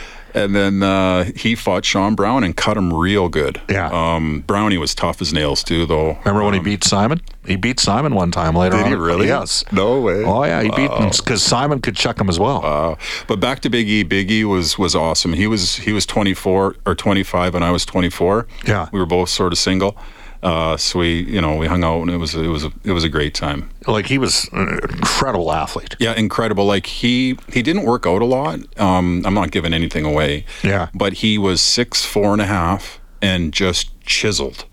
and 0.45 0.55
then 0.55 0.83
uh, 0.83 1.25
he 1.37 1.55
fought 1.55 1.85
Sean 1.85 2.15
Brown 2.15 2.45
and 2.45 2.57
cut 2.57 2.77
him 2.77 2.93
real 2.93 3.29
good. 3.29 3.61
Yeah. 3.69 3.89
Um, 3.93 4.41
Brownie 4.47 4.79
was 4.79 4.95
tough 4.95 5.21
as 5.21 5.33
nails 5.33 5.63
too, 5.63 5.87
though. 5.87 6.19
Remember 6.25 6.45
when 6.45 6.55
he 6.55 6.61
beat 6.61 6.85
Simon? 6.85 7.21
He 7.47 7.57
beat 7.57 7.81
Simon 7.81 8.15
one 8.15 8.31
time 8.31 8.55
later 8.55 8.77
Did 8.77 8.85
on. 8.85 8.91
he 8.91 8.97
really? 8.97 9.27
Yes. 9.27 9.65
No 9.73 10.01
way. 10.01 10.23
Oh 10.25 10.45
yeah, 10.45 10.63
he 10.63 10.71
beat 10.71 10.91
him 10.91 11.11
because 11.11 11.43
Simon 11.43 11.81
could 11.81 11.97
chuck 11.97 12.21
him 12.21 12.29
as 12.29 12.39
well. 12.39 12.65
Uh, 12.65 12.97
but 13.27 13.41
back 13.41 13.61
to 13.61 13.71
Big 13.71 13.89
E. 13.89 14.03
Big 14.03 14.31
E 14.31 14.45
was 14.45 14.79
was 14.79 14.95
awesome. 14.95 15.33
He 15.33 15.47
was 15.47 15.77
he 15.77 15.93
was 15.93 16.05
24 16.07 16.77
or 16.85 16.95
25, 16.95 17.55
and 17.55 17.65
I 17.65 17.71
was 17.71 17.87
24. 17.87 18.47
Yeah. 18.67 18.89
we 18.93 18.99
were 18.99 19.07
both 19.07 19.29
sort 19.31 19.53
of 19.53 19.59
single. 19.59 19.97
Uh, 20.43 20.77
so 20.77 21.01
we, 21.01 21.23
you 21.25 21.41
know, 21.41 21.57
we 21.57 21.67
hung 21.67 21.83
out, 21.85 22.01
and 22.03 22.11
it 22.11 22.17
was 22.19 22.35
it 22.35 22.47
was 22.49 22.65
a, 22.65 22.73
it 22.85 22.93
was 22.93 23.05
a 23.05 23.09
great 23.09 23.35
time. 23.35 23.71
like 23.87 24.07
he 24.07 24.19
was 24.19 24.49
an 24.53 24.79
incredible 24.91 25.51
athlete. 25.53 25.97
Yeah, 25.99 26.15
incredible. 26.15 26.65
Like 26.65 26.87
he 26.87 27.37
he 27.53 27.63
didn't 27.63 27.83
work 27.83 28.07
out 28.07 28.23
a 28.23 28.25
lot. 28.25 28.61
Um, 28.79 29.23
I'm 29.27 29.35
not 29.35 29.51
giving 29.51 29.73
anything 29.75 30.05
away. 30.05 30.45
Yeah. 30.63 30.89
but 30.95 31.15
he 31.15 31.39
was 31.39 31.61
six 31.61 32.05
four 32.05 32.33
and 32.33 32.41
a 32.43 32.47
half 32.47 33.01
and 33.21 33.53
just 33.53 33.91
chiseled, 34.03 34.65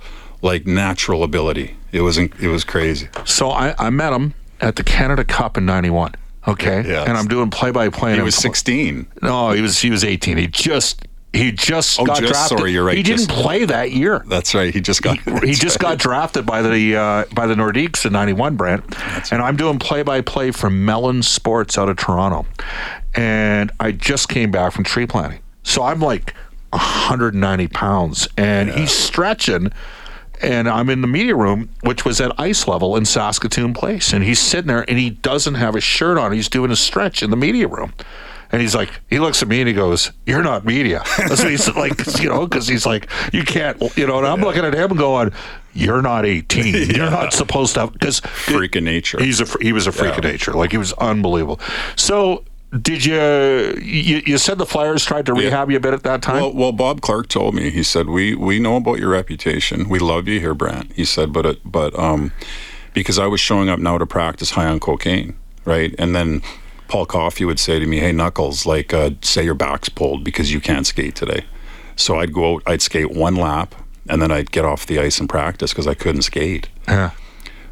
like 0.42 0.68
natural 0.68 1.24
ability. 1.24 1.76
It 1.92 2.02
was 2.02 2.18
it 2.18 2.48
was 2.48 2.64
crazy. 2.64 3.08
So 3.26 3.50
I, 3.50 3.74
I 3.80 3.90
met 3.90 4.14
him 4.14 4.34
at 4.62 4.76
the 4.76 4.84
Canada 4.84 5.24
Cup 5.24 5.58
in 5.58 5.66
'91. 5.66 6.14
Okay, 6.48 6.88
Yeah. 6.88 7.06
and 7.08 7.18
I'm 7.18 7.28
doing 7.28 7.50
play 7.50 7.72
by 7.72 7.90
play. 7.90 8.14
He 8.16 8.22
was 8.22 8.36
16. 8.36 9.08
No, 9.24 9.50
he 9.52 9.62
was 9.62 9.80
he 9.80 9.90
was 9.90 10.04
18. 10.04 10.38
He 10.38 10.46
just 10.46 11.02
he 11.36 11.52
just 11.52 12.00
Oh, 12.00 12.06
got 12.06 12.20
just- 12.20 12.32
drafted. 12.34 12.58
sorry, 12.60 12.72
you're 12.72 12.84
right, 12.84 12.98
He 12.98 13.04
didn't 13.04 13.28
play 13.30 13.66
that 13.66 13.92
year. 13.92 14.24
That's 14.28 14.54
right. 14.56 14.74
He 14.74 14.82
just 14.82 15.02
got 15.02 15.18
he 15.44 15.54
just 15.54 15.80
got 15.80 15.98
drafted 15.98 16.46
by 16.46 16.62
the 16.62 16.96
uh, 16.96 17.26
by 17.34 17.46
the 17.48 17.56
Nordiques 17.56 18.06
in 18.06 18.14
'91, 18.14 18.56
Brent. 18.56 18.84
and 19.32 19.42
I'm 19.42 19.56
doing 19.56 19.80
play 19.80 20.02
by 20.04 20.22
play 20.22 20.52
for 20.52 20.70
Mellon 20.70 21.22
Sports 21.24 21.78
out 21.78 21.90
of 21.90 21.98
Toronto, 21.98 22.46
and 23.14 23.72
I 23.80 23.92
just 23.92 24.30
came 24.30 24.52
back 24.52 24.72
from 24.74 24.84
tree 24.84 25.06
planting, 25.06 25.40
so 25.64 25.84
I'm 25.84 26.00
like 26.00 26.34
190 26.72 27.68
pounds, 27.70 28.28
and 28.38 28.70
he's 28.72 28.92
stretching. 28.92 29.72
And 30.42 30.68
I'm 30.68 30.90
in 30.90 31.00
the 31.00 31.08
media 31.08 31.34
room, 31.34 31.70
which 31.82 32.04
was 32.04 32.20
at 32.20 32.38
ice 32.38 32.68
level 32.68 32.98
in 32.98 33.06
Saskatoon 33.06 33.74
Place. 33.74 34.12
And 34.12 34.22
he's 34.22 34.38
sitting 34.38 34.68
there 34.68 34.84
and 34.90 35.00
he 35.00 35.12
doesn't 35.12 35.54
have 35.56 35.76
a 35.76 35.80
shirt 35.82 36.18
on. 36.18 36.34
He's 36.34 36.50
doing 36.50 36.72
a 36.72 36.76
stretch 36.76 37.24
in 37.24 37.30
the 37.30 37.38
media 37.38 37.70
room. 37.70 37.94
And 38.52 38.62
he's 38.62 38.76
like, 38.76 38.90
he 39.10 39.20
looks 39.20 39.42
at 39.42 39.48
me 39.48 39.60
and 39.60 39.68
he 39.68 39.74
goes, 39.74 40.12
You're 40.26 40.44
not 40.44 40.66
media. 40.66 41.04
What 41.18 41.40
he's 41.40 41.68
like, 41.76 42.20
you 42.22 42.30
know, 42.30 42.48
because 42.48 42.68
he's 42.68 42.86
like, 42.86 43.10
You 43.34 43.44
can't, 43.44 43.82
you 43.98 44.08
know, 44.08 44.18
and 44.18 44.28
I'm 44.28 44.42
looking 44.42 44.64
at 44.64 44.74
him 44.74 44.96
going, 44.96 45.32
You're 45.74 46.02
not 46.02 46.26
18. 46.26 46.74
You're 46.96 47.10
not 47.10 47.34
supposed 47.34 47.76
to, 47.76 47.88
because 47.88 48.20
freak 48.20 48.76
of 48.76 48.84
nature. 48.84 49.18
He's 49.20 49.42
a 49.42 49.46
he 49.62 49.74
was 49.74 49.88
a 49.88 49.92
freak 49.92 50.18
of 50.18 50.24
nature. 50.24 50.54
Like 50.54 50.72
he 50.72 50.78
was 50.78 50.94
unbelievable. 50.94 51.60
So 51.96 52.44
did 52.82 53.06
you, 53.06 53.16
you? 53.82 54.22
You 54.26 54.38
said 54.38 54.58
the 54.58 54.66
Flyers 54.66 55.06
tried 55.06 55.26
to 55.28 55.34
rehab 55.34 55.72
you 55.72 55.78
a 55.78 55.80
bit 55.80 55.94
at 55.94 56.04
that 56.04 56.22
time. 56.22 56.42
Well, 56.42 56.54
well, 56.54 56.72
Bob 56.72 57.02
Clarke 57.02 57.30
told 57.30 57.56
me. 57.56 57.70
He 57.70 57.84
said, 57.84 58.10
"We 58.10 58.36
we 58.36 58.60
know 58.60 58.76
about 58.76 59.00
your 59.00 59.10
reputation. 59.10 59.88
We 59.88 60.00
love 60.00 60.28
you 60.28 60.40
here, 60.40 60.54
Brantt." 60.54 60.92
He 60.94 61.06
said, 61.06 61.32
"But 61.32 61.46
it, 61.46 61.60
but 61.64 61.98
um, 61.98 62.34
because 62.94 63.18
I 63.18 63.28
was 63.28 63.40
showing 63.40 63.70
up 63.70 63.80
now 63.80 63.98
to 63.98 64.06
practice 64.06 64.52
high 64.52 64.66
on 64.66 64.80
cocaine, 64.80 65.36
right? 65.64 65.96
And 65.98 66.16
then 66.16 66.42
Paul 66.88 67.06
Coffey 67.06 67.46
would 67.46 67.60
say 67.60 67.80
to 67.80 67.86
me, 67.86 68.00
"Hey, 68.00 68.12
Knuckles, 68.12 68.66
like 68.66 68.94
uh, 68.94 69.12
say 69.22 69.44
your 69.44 69.56
back's 69.56 69.90
pulled 69.90 70.24
because 70.24 70.52
you 70.52 70.60
can't 70.62 70.86
skate 70.86 71.16
today." 71.16 71.46
So 71.96 72.20
I'd 72.20 72.34
go 72.34 72.56
out, 72.56 72.64
I'd 72.66 72.82
skate 72.82 73.12
one 73.12 73.36
lap, 73.36 73.74
and 74.10 74.22
then 74.22 74.32
I'd 74.32 74.52
get 74.52 74.66
off 74.66 74.86
the 74.86 75.00
ice 75.00 75.20
and 75.20 75.30
practice 75.30 75.72
because 75.72 75.88
I 75.88 75.94
couldn't 75.94 76.24
skate. 76.24 76.70
yeah. 76.88 77.12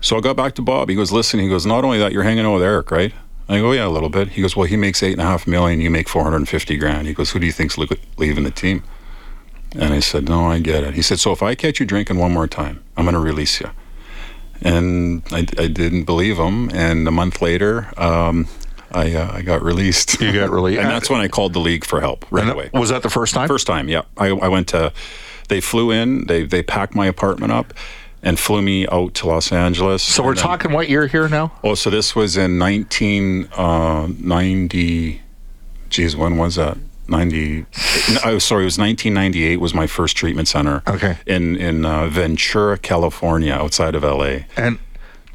So 0.02 0.18
I 0.18 0.20
got 0.20 0.36
back 0.36 0.54
to 0.56 0.62
Bob. 0.62 0.90
He 0.90 0.96
goes, 0.96 1.12
"Listen," 1.12 1.40
he 1.40 1.48
goes, 1.48 1.66
"Not 1.66 1.86
only 1.86 1.98
that, 2.00 2.12
you're 2.12 2.24
hanging 2.24 2.46
out 2.46 2.54
with 2.56 2.64
Eric, 2.64 2.92
right?" 2.92 3.14
I 3.48 3.60
go, 3.60 3.72
"Yeah, 3.72 3.88
a 3.88 3.90
little 3.90 4.10
bit." 4.10 4.30
He 4.30 4.42
goes, 4.42 4.56
"Well, 4.56 4.68
he 4.68 4.76
makes 4.78 5.02
eight 5.04 5.14
and 5.14 5.22
a 5.22 5.26
half 5.26 5.46
million. 5.48 5.80
You 5.80 5.90
make 5.90 6.10
four 6.10 6.24
hundred 6.24 6.38
and 6.38 6.50
fifty 6.50 6.76
grand." 6.78 7.08
He 7.08 7.14
goes, 7.14 7.32
"Who 7.32 7.40
do 7.40 7.46
you 7.46 7.52
think's 7.52 7.78
leaving 8.18 8.44
the 8.44 8.52
team?" 8.52 8.84
And 9.76 9.94
I 9.94 10.00
said, 10.00 10.28
"No, 10.28 10.46
I 10.48 10.60
get 10.60 10.84
it." 10.84 10.94
He 10.94 11.02
said, 11.02 11.20
"So 11.20 11.32
if 11.32 11.42
I 11.42 11.56
catch 11.56 11.80
you 11.80 11.86
drinking 11.86 12.18
one 12.18 12.32
more 12.34 12.48
time, 12.48 12.84
I'm 12.98 13.06
going 13.06 13.14
to 13.14 13.20
release 13.20 13.60
you." 13.62 13.70
And 14.62 15.24
I, 15.32 15.40
I 15.58 15.68
didn't 15.68 16.04
believe 16.04 16.38
him. 16.38 16.70
And 16.70 17.08
a 17.08 17.12
month 17.12 17.42
later, 17.42 17.90
um, 17.98 18.48
I 18.94 19.14
uh, 19.14 19.32
I 19.34 19.42
got 19.42 19.62
released. 19.64 20.20
You 20.22 20.32
got 20.34 20.50
released. 20.50 20.80
and 20.82 20.90
that's 20.90 21.10
when 21.10 21.22
I 21.22 21.28
called 21.28 21.54
the 21.54 21.60
league 21.60 21.86
for 21.86 22.00
help 22.02 22.26
right 22.32 22.44
And 22.44 22.52
away. 22.52 22.70
Was 22.74 22.90
that 22.90 23.04
the 23.04 23.10
first 23.10 23.34
time? 23.34 23.48
First 23.48 23.68
time, 23.68 23.88
yeah. 23.90 24.04
I, 24.18 24.28
I 24.28 24.48
went 24.48 24.68
to, 24.70 24.92
they 25.50 25.60
flew 25.62 25.92
in, 25.92 26.26
they 26.28 26.44
they 26.44 26.64
packed 26.64 26.96
my 26.96 27.06
apartment 27.08 27.52
up, 27.52 27.74
and 28.22 28.40
flew 28.40 28.62
me 28.62 28.88
out 28.88 29.14
to 29.16 29.28
Los 29.28 29.52
Angeles. 29.52 30.02
So 30.04 30.24
we're 30.24 30.36
then- 30.36 30.44
talking 30.44 30.72
what 30.72 30.88
year 30.90 31.08
here 31.08 31.28
now? 31.28 31.52
Oh, 31.64 31.76
so 31.76 31.90
this 31.90 32.16
was 32.16 32.38
in 32.38 32.58
1990. 32.60 35.22
geez, 35.90 36.16
when 36.16 36.38
was 36.38 36.56
that? 36.56 36.78
90. 37.08 37.66
Oh, 38.24 38.38
sorry, 38.40 38.64
it 38.64 38.66
was 38.66 38.78
1998. 38.80 39.60
Was 39.60 39.74
my 39.74 39.88
first 39.88 40.16
treatment 40.16 40.48
center. 40.48 40.82
Okay. 40.88 41.18
In 41.28 41.56
in 41.58 41.84
uh, 41.86 42.08
Ventura, 42.08 42.78
California, 42.78 43.52
outside 43.54 43.94
of 43.96 44.04
LA. 44.04 44.46
And 44.56 44.80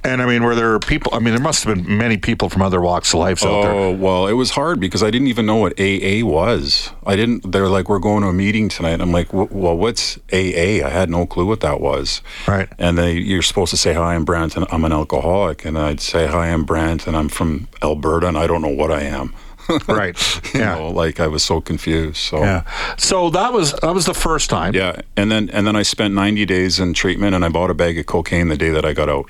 and 0.08 0.22
I 0.22 0.26
mean, 0.26 0.42
were 0.42 0.54
there 0.54 0.78
people? 0.78 1.14
I 1.14 1.18
mean, 1.18 1.34
there 1.34 1.42
must 1.42 1.64
have 1.64 1.74
been 1.76 1.98
many 1.98 2.16
people 2.16 2.48
from 2.48 2.62
other 2.62 2.80
walks 2.80 3.12
of 3.12 3.20
life 3.20 3.44
out 3.44 3.62
there. 3.62 3.70
Oh 3.72 3.92
well, 3.92 4.26
it 4.26 4.32
was 4.32 4.50
hard 4.50 4.80
because 4.80 5.02
I 5.02 5.10
didn't 5.10 5.28
even 5.28 5.46
know 5.46 5.56
what 5.56 5.78
AA 5.78 6.24
was. 6.24 6.90
I 7.06 7.16
didn't. 7.16 7.52
They're 7.52 7.68
like, 7.68 7.88
we're 7.88 7.98
going 7.98 8.22
to 8.22 8.28
a 8.28 8.32
meeting 8.32 8.68
tonight. 8.68 9.00
I'm 9.00 9.12
like, 9.12 9.32
well, 9.32 9.76
what's 9.76 10.18
AA? 10.32 10.84
I 10.84 10.90
had 10.90 11.10
no 11.10 11.26
clue 11.26 11.46
what 11.46 11.60
that 11.60 11.80
was. 11.80 12.22
Right. 12.46 12.68
And 12.78 12.96
they, 12.98 13.12
you're 13.12 13.42
supposed 13.42 13.70
to 13.70 13.76
say, 13.76 13.92
hi, 13.94 14.14
I'm 14.14 14.24
Brantt, 14.24 14.56
and 14.56 14.66
I'm 14.70 14.84
an 14.84 14.92
alcoholic. 14.92 15.64
And 15.64 15.78
I'd 15.78 16.00
say, 16.00 16.26
hi, 16.26 16.48
I'm 16.48 16.64
Brantt, 16.64 17.06
and 17.06 17.16
I'm 17.16 17.28
from 17.28 17.68
Alberta, 17.82 18.26
and 18.28 18.38
I 18.38 18.46
don't 18.46 18.62
know 18.62 18.68
what 18.68 18.90
I 18.90 19.02
am. 19.02 19.34
Right. 19.86 20.16
You 20.54 20.60
Yeah. 20.60 20.76
know, 20.76 20.88
like 20.88 21.20
I 21.20 21.26
was 21.26 21.42
so 21.42 21.60
confused. 21.60 22.16
So 22.16 22.38
Yeah. 22.38 22.62
So 22.96 23.28
that 23.28 23.52
was 23.52 23.74
that 23.82 23.92
was 23.94 24.06
the 24.06 24.14
first 24.14 24.48
time. 24.48 24.74
yeah, 24.74 25.02
and 25.14 25.30
then 25.30 25.50
and 25.50 25.66
then 25.66 25.76
I 25.76 25.82
spent 25.82 26.14
90 26.14 26.46
days 26.46 26.80
in 26.80 26.94
treatment, 26.94 27.34
and 27.34 27.44
I 27.44 27.50
bought 27.50 27.68
a 27.70 27.74
bag 27.74 27.98
of 27.98 28.06
cocaine 28.06 28.48
the 28.48 28.56
day 28.56 28.70
that 28.70 28.86
I 28.86 28.94
got 28.94 29.10
out, 29.10 29.28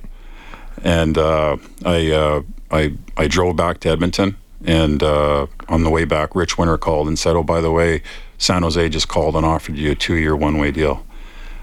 and 0.84 1.16
uh, 1.18 1.56
I 1.84 2.10
uh, 2.12 2.42
I 2.70 2.92
I 3.16 3.28
drove 3.28 3.56
back 3.56 3.80
to 3.80 3.88
Edmonton, 3.90 4.36
and 4.64 5.02
uh, 5.02 5.46
on 5.68 5.84
the 5.84 5.90
way 5.90 6.04
back, 6.04 6.34
Rich 6.34 6.58
Winter 6.58 6.78
called 6.78 7.08
and 7.08 7.18
said, 7.18 7.36
"Oh, 7.36 7.42
by 7.42 7.60
the 7.60 7.70
way, 7.70 8.02
San 8.38 8.62
Jose 8.62 8.88
just 8.88 9.08
called 9.08 9.36
and 9.36 9.44
offered 9.46 9.76
you 9.76 9.90
a 9.92 9.94
two-year 9.94 10.34
one-way 10.36 10.70
deal," 10.70 11.04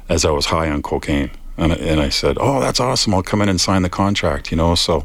as 0.10 0.26
I 0.26 0.32
was 0.32 0.48
high 0.48 0.70
on 0.70 0.82
cocaine, 0.82 1.32
and 1.58 1.72
I- 1.74 1.76
and 1.76 2.00
I 2.02 2.10
said, 2.10 2.38
"Oh, 2.40 2.60
that's 2.60 2.80
awesome! 2.80 3.14
I'll 3.14 3.24
come 3.24 3.42
in 3.42 3.50
and 3.50 3.60
sign 3.62 3.82
the 3.82 3.90
contract," 3.90 4.52
you 4.52 4.58
know. 4.58 4.76
So 4.76 5.04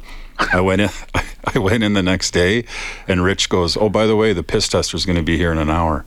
I 0.52 0.60
went 0.60 0.80
in. 0.82 0.90
I 1.54 1.58
went 1.58 1.82
in 1.82 1.94
the 1.94 2.02
next 2.02 2.32
day, 2.32 2.64
and 3.08 3.24
Rich 3.24 3.48
goes, 3.48 3.76
"Oh, 3.76 3.88
by 3.88 4.06
the 4.06 4.14
way, 4.16 4.32
the 4.34 4.42
piss 4.42 4.68
tester's 4.68 5.06
going 5.06 5.16
to 5.16 5.22
be 5.22 5.36
here 5.38 5.50
in 5.52 5.58
an 5.58 5.70
hour," 5.70 6.04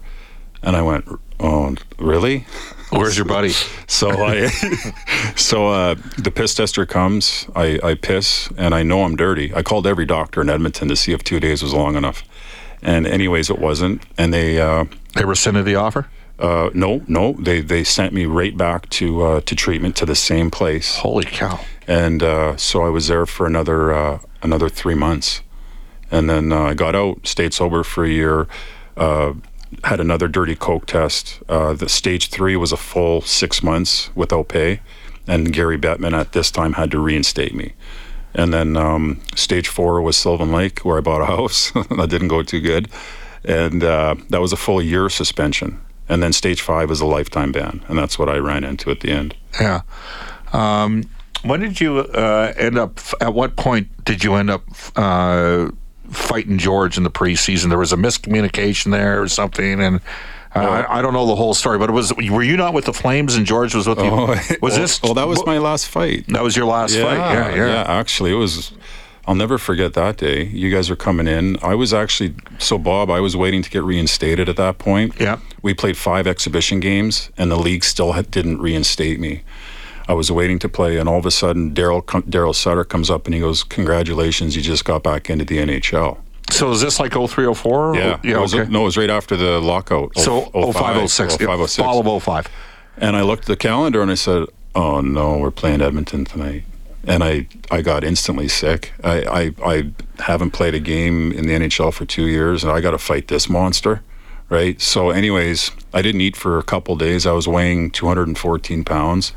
and 0.62 0.76
I 0.76 0.82
went, 0.82 1.06
"Oh, 1.39 1.76
really?" 1.98 2.46
Where's 2.94 3.18
your 3.18 3.26
buddy? 3.26 3.52
So 3.88 4.10
I, 4.26 4.48
so 5.36 5.68
uh, 5.68 5.96
the 6.18 6.32
piss 6.32 6.56
tester 6.56 6.86
comes. 6.86 7.48
I, 7.56 7.80
I 7.84 7.94
piss, 7.94 8.50
and 8.58 8.74
I 8.74 8.82
know 8.82 9.04
I'm 9.04 9.16
dirty. 9.16 9.54
I 9.54 9.62
called 9.62 9.86
every 9.86 10.06
doctor 10.06 10.42
in 10.42 10.50
Edmonton 10.50 10.88
to 10.88 10.96
see 10.96 11.12
if 11.14 11.24
two 11.24 11.40
days 11.40 11.62
was 11.62 11.74
long 11.74 11.96
enough, 11.96 12.24
and 12.82 13.06
anyways, 13.06 13.50
it 13.52 13.60
wasn't. 13.60 14.02
And 14.18 14.34
they, 14.34 14.60
uh, 14.60 14.86
They 15.16 15.26
rescinded 15.26 15.66
the 15.66 15.76
offer. 15.76 16.08
uh, 16.40 16.70
no, 16.74 17.04
no, 17.08 17.34
they 17.34 17.62
they 17.62 17.84
sent 17.84 18.14
me 18.14 18.26
right 18.26 18.58
back 18.58 18.90
to 18.98 19.22
uh, 19.22 19.42
to 19.42 19.56
treatment 19.56 19.96
to 19.98 20.06
the 20.08 20.16
same 20.16 20.50
place, 20.50 20.98
Holy 20.98 21.26
cow! 21.26 21.60
and 21.88 22.24
uh, 22.24 22.58
so 22.58 22.84
I 22.84 22.90
was 22.90 23.08
there 23.08 23.26
for 23.28 23.46
another 23.46 23.94
uh, 23.94 24.20
another 24.42 24.70
three 24.70 24.96
months, 24.96 25.42
and 26.10 26.28
then 26.30 26.52
uh, 26.52 26.72
I 26.72 26.74
got 26.74 26.96
out, 26.96 27.28
stayed 27.28 27.54
sober 27.54 27.84
for 27.84 28.04
a 28.06 28.10
year. 28.10 28.48
Had 29.84 30.00
another 30.00 30.28
dirty 30.28 30.56
coke 30.56 30.86
test. 30.86 31.42
Uh, 31.50 31.74
the 31.74 31.90
stage 31.90 32.30
three 32.30 32.56
was 32.56 32.72
a 32.72 32.78
full 32.78 33.22
six 33.22 33.62
months 33.64 34.10
without 34.16 34.48
pay, 34.48 34.82
and 35.28 35.54
Gary 35.54 35.78
Bettman 35.78 36.14
at 36.14 36.32
this 36.34 36.52
time 36.52 36.74
had 36.74 36.92
to 36.92 37.00
reinstate 37.00 37.54
me. 37.54 37.74
And 38.34 38.54
then 38.54 38.76
um, 38.76 39.22
stage 39.36 39.68
four 39.68 40.02
was 40.02 40.18
Sylvan 40.18 40.52
Lake, 40.52 40.80
where 40.80 40.98
I 40.98 41.02
bought 41.02 41.22
a 41.22 41.26
house. 41.38 41.72
that 41.72 42.08
didn't 42.10 42.30
go 42.30 42.44
too 42.44 42.62
good. 42.62 42.90
And 43.46 43.84
uh, 43.84 44.16
that 44.30 44.42
was 44.42 44.54
a 44.54 44.58
full 44.58 44.82
year 44.82 45.10
suspension. 45.10 45.82
And 46.10 46.22
then 46.22 46.34
stage 46.34 46.62
five 46.62 46.92
is 46.92 47.02
a 47.02 47.06
lifetime 47.06 47.52
ban. 47.52 47.84
And 47.88 47.98
that's 47.98 48.18
what 48.18 48.30
I 48.30 48.38
ran 48.38 48.64
into 48.64 48.92
at 48.92 49.02
the 49.02 49.12
end. 49.12 49.36
Yeah. 49.60 49.82
Um, 50.52 51.10
when 51.44 51.60
did 51.60 51.82
you 51.82 52.00
uh, 52.00 52.54
end 52.58 52.78
up, 52.78 53.00
at 53.22 53.34
what 53.34 53.56
point 53.56 53.88
did 54.06 54.24
you 54.24 54.36
end 54.36 54.50
up 54.50 54.64
uh, 54.96 55.70
fighting 56.10 56.58
George 56.58 56.98
in 56.98 57.04
the 57.04 57.12
preseason? 57.12 57.70
There 57.70 57.78
was 57.78 57.94
a 57.94 57.98
miscommunication 57.98 58.92
there 58.92 59.22
or 59.22 59.28
something. 59.28 59.82
And 59.82 60.02
uh, 60.56 60.60
I, 60.60 61.00
I, 61.00 61.02
don't 61.02 61.13
know 61.13 61.26
the 61.26 61.36
whole 61.36 61.54
story, 61.54 61.78
but 61.80 61.89
it 61.89 61.94
was. 61.94 62.13
Were 62.13 62.44
you 62.44 62.58
not 62.58 62.74
with 62.74 62.86
the 62.86 62.94
Flames 62.94 63.36
and 63.36 63.46
George 63.46 63.74
was 63.74 63.88
with 63.88 64.00
you? 64.00 64.06
Oh, 64.06 64.28
was 64.28 64.52
well, 64.62 64.78
this? 64.78 65.02
Well, 65.02 65.13
that 65.16 65.28
was 65.28 65.46
my 65.46 65.58
last 65.58 65.88
fight. 65.88 66.26
That 66.28 66.44
was 66.44 66.56
your 66.56 66.66
last 66.66 66.96
yeah, 66.96 67.04
fight. 67.04 67.18
Yeah, 67.18 67.56
yeah, 67.56 67.66
yeah. 67.68 67.84
Actually, 67.88 68.32
it 68.32 68.36
was. 68.36 68.72
I'll 69.26 69.36
never 69.36 69.58
forget 69.58 69.94
that 69.94 70.18
day. 70.18 70.44
You 70.44 70.70
guys 70.70 70.89
were 70.89 70.98
coming 70.98 71.28
in. 71.28 71.58
I 71.63 71.76
was 71.76 71.94
actually 71.94 72.36
so 72.60 72.78
Bob. 72.78 73.10
I 73.10 73.22
was 73.22 73.38
waiting 73.38 73.62
to 73.62 73.70
get 73.70 73.82
reinstated 73.82 74.50
at 74.50 74.58
that 74.58 74.80
point. 74.80 75.13
Yeah. 75.18 75.39
We 75.62 75.74
played 75.74 75.96
five 75.96 76.28
exhibition 76.28 76.82
games, 76.82 77.32
and 77.38 77.50
the 77.50 77.56
league 77.56 77.86
still 77.86 78.12
didn't 78.22 78.60
reinstate 78.60 79.22
me. 79.22 79.44
I 80.08 80.13
was 80.13 80.32
waiting 80.32 80.60
to 80.60 80.70
play, 80.70 80.98
and 80.98 81.08
all 81.08 81.18
of 81.18 81.26
a 81.26 81.32
sudden, 81.32 81.74
Daryl 81.74 82.04
Darryl 82.04 82.54
Sutter 82.54 82.84
comes 82.84 83.10
up 83.10 83.26
and 83.26 83.34
he 83.34 83.39
goes, 83.39 83.63
"Congratulations, 83.63 84.56
you 84.56 84.62
just 84.62 84.86
got 84.86 85.04
back 85.04 85.30
into 85.30 85.46
the 85.46 85.58
NHL." 85.58 86.18
So 86.50 86.72
is 86.72 86.82
this 86.82 87.00
like 87.00 87.13
0304? 87.13 87.96
Yeah. 87.96 88.20
yeah 88.24 88.38
it 88.38 88.39
was, 88.39 88.54
okay. 88.54 88.70
No, 88.70 88.82
it 88.82 88.86
was 88.86 88.98
right 88.98 89.10
after 89.10 89.36
the 89.36 89.60
lockout. 89.60 90.18
So 90.18 90.42
05, 90.52 91.10
06. 91.10 91.38
05, 91.38 91.70
06. 91.70 91.76
Fall 91.78 92.08
of 92.08 92.24
05. 92.24 92.48
And 92.98 93.16
I 93.16 93.22
looked 93.24 93.44
at 93.44 93.48
the 93.48 93.56
calendar 93.56 94.02
and 94.02 94.12
I 94.12 94.16
said, 94.16 94.46
oh 94.76 95.02
no, 95.02 95.38
we're 95.38 95.52
playing 95.52 95.82
Edmonton 95.82 96.26
tonight. 96.26 96.63
And 97.06 97.24
I, 97.24 97.48
I 97.70 97.82
got 97.82 98.04
instantly 98.04 98.48
sick. 98.48 98.94
I, 99.04 99.24
I, 99.24 99.72
I 99.74 99.92
haven't 100.22 100.52
played 100.52 100.74
a 100.74 100.80
game 100.80 101.32
in 101.32 101.48
the 101.48 101.54
NHL 101.54 101.94
for 101.94 102.06
two 102.06 102.28
years 102.28 102.63
and 102.63 102.72
I 102.72 102.82
got 102.82 102.92
to 102.92 102.98
fight 102.98 103.28
this 103.28 103.50
monster. 103.50 104.04
Right. 104.50 104.80
So, 104.80 105.10
anyways, 105.10 105.72
I 105.94 106.04
didn't 106.04 106.22
eat 106.22 106.36
for 106.36 106.60
a 106.60 106.63
couple 106.63 106.96
days. 106.96 107.26
I 107.26 107.32
was 107.32 107.48
weighing 107.48 107.89
214 107.89 108.84
pounds. 108.84 109.32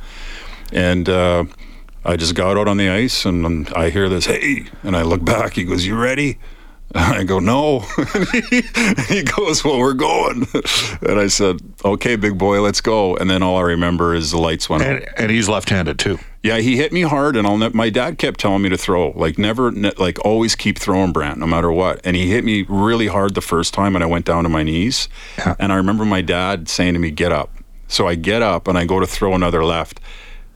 And, 0.72 1.09
uh, 1.09 1.44
I 2.05 2.16
just 2.16 2.37
got 2.37 2.57
out 2.57 2.68
on 2.68 2.76
the 2.76 2.88
ice 2.88 3.24
and 3.24 3.68
I 3.70 3.90
hear 3.90 4.09
this, 4.09 4.26
hey, 4.26 4.66
and 4.85 4.96
I 4.96 5.02
look 5.02 5.24
back. 5.24 5.55
He 5.55 5.64
goes, 5.64 5.85
You 5.85 5.96
ready? 5.96 6.38
I 6.94 7.24
go, 7.24 7.40
no. 7.40 7.81
he 9.09 9.22
goes, 9.22 9.64
well, 9.64 9.79
we're 9.79 9.92
going. 9.92 10.46
And 11.02 11.20
I 11.20 11.26
said, 11.26 11.61
okay, 11.85 12.16
big 12.16 12.38
boy, 12.38 12.61
let's 12.62 12.81
go. 12.81 13.16
And 13.16 13.29
then 13.29 13.42
all 13.42 13.59
I 13.59 13.62
remember 13.62 14.14
is 14.14 14.31
the 14.31 14.38
lights 14.38 14.68
went 14.68 14.83
and, 14.83 15.02
on. 15.02 15.09
And 15.18 15.31
he's 15.31 15.48
left-handed 15.48 15.98
too. 15.98 16.18
Yeah, 16.42 16.59
he 16.59 16.76
hit 16.76 16.92
me 16.92 17.02
hard, 17.02 17.37
and 17.37 17.46
I'll 17.46 17.59
ne- 17.59 17.70
my 17.70 17.90
dad 17.90 18.18
kept 18.18 18.40
telling 18.40 18.62
me 18.62 18.68
to 18.70 18.79
throw, 18.79 19.11
like 19.11 19.37
never, 19.37 19.70
ne- 19.70 19.92
like 19.98 20.24
always 20.24 20.55
keep 20.55 20.79
throwing, 20.79 21.12
Brantt, 21.12 21.38
no 21.38 21.46
matter 21.46 21.70
what. 21.70 22.00
And 22.05 22.16
he 22.16 22.31
hit 22.31 22.44
me 22.44 22.64
really 22.68 23.09
hard 23.09 23.35
the 23.35 23.40
first 23.40 23.74
time, 23.74 23.94
and 23.94 24.02
I 24.02 24.07
went 24.07 24.24
down 24.24 24.44
to 24.44 24.48
my 24.48 24.62
knees. 24.62 25.09
Yeah. 25.38 25.57
And 25.59 25.72
I 25.72 25.76
remember 25.76 26.05
my 26.05 26.22
dad 26.22 26.68
saying 26.68 26.94
to 26.94 27.00
me, 27.00 27.11
"Get 27.11 27.33
up." 27.33 27.50
So 27.88 28.07
I 28.07 28.14
get 28.14 28.42
up 28.42 28.68
and 28.68 28.79
I 28.79 28.85
go 28.85 29.00
to 29.00 29.07
throw 29.07 29.35
another 29.35 29.64
left, 29.64 30.00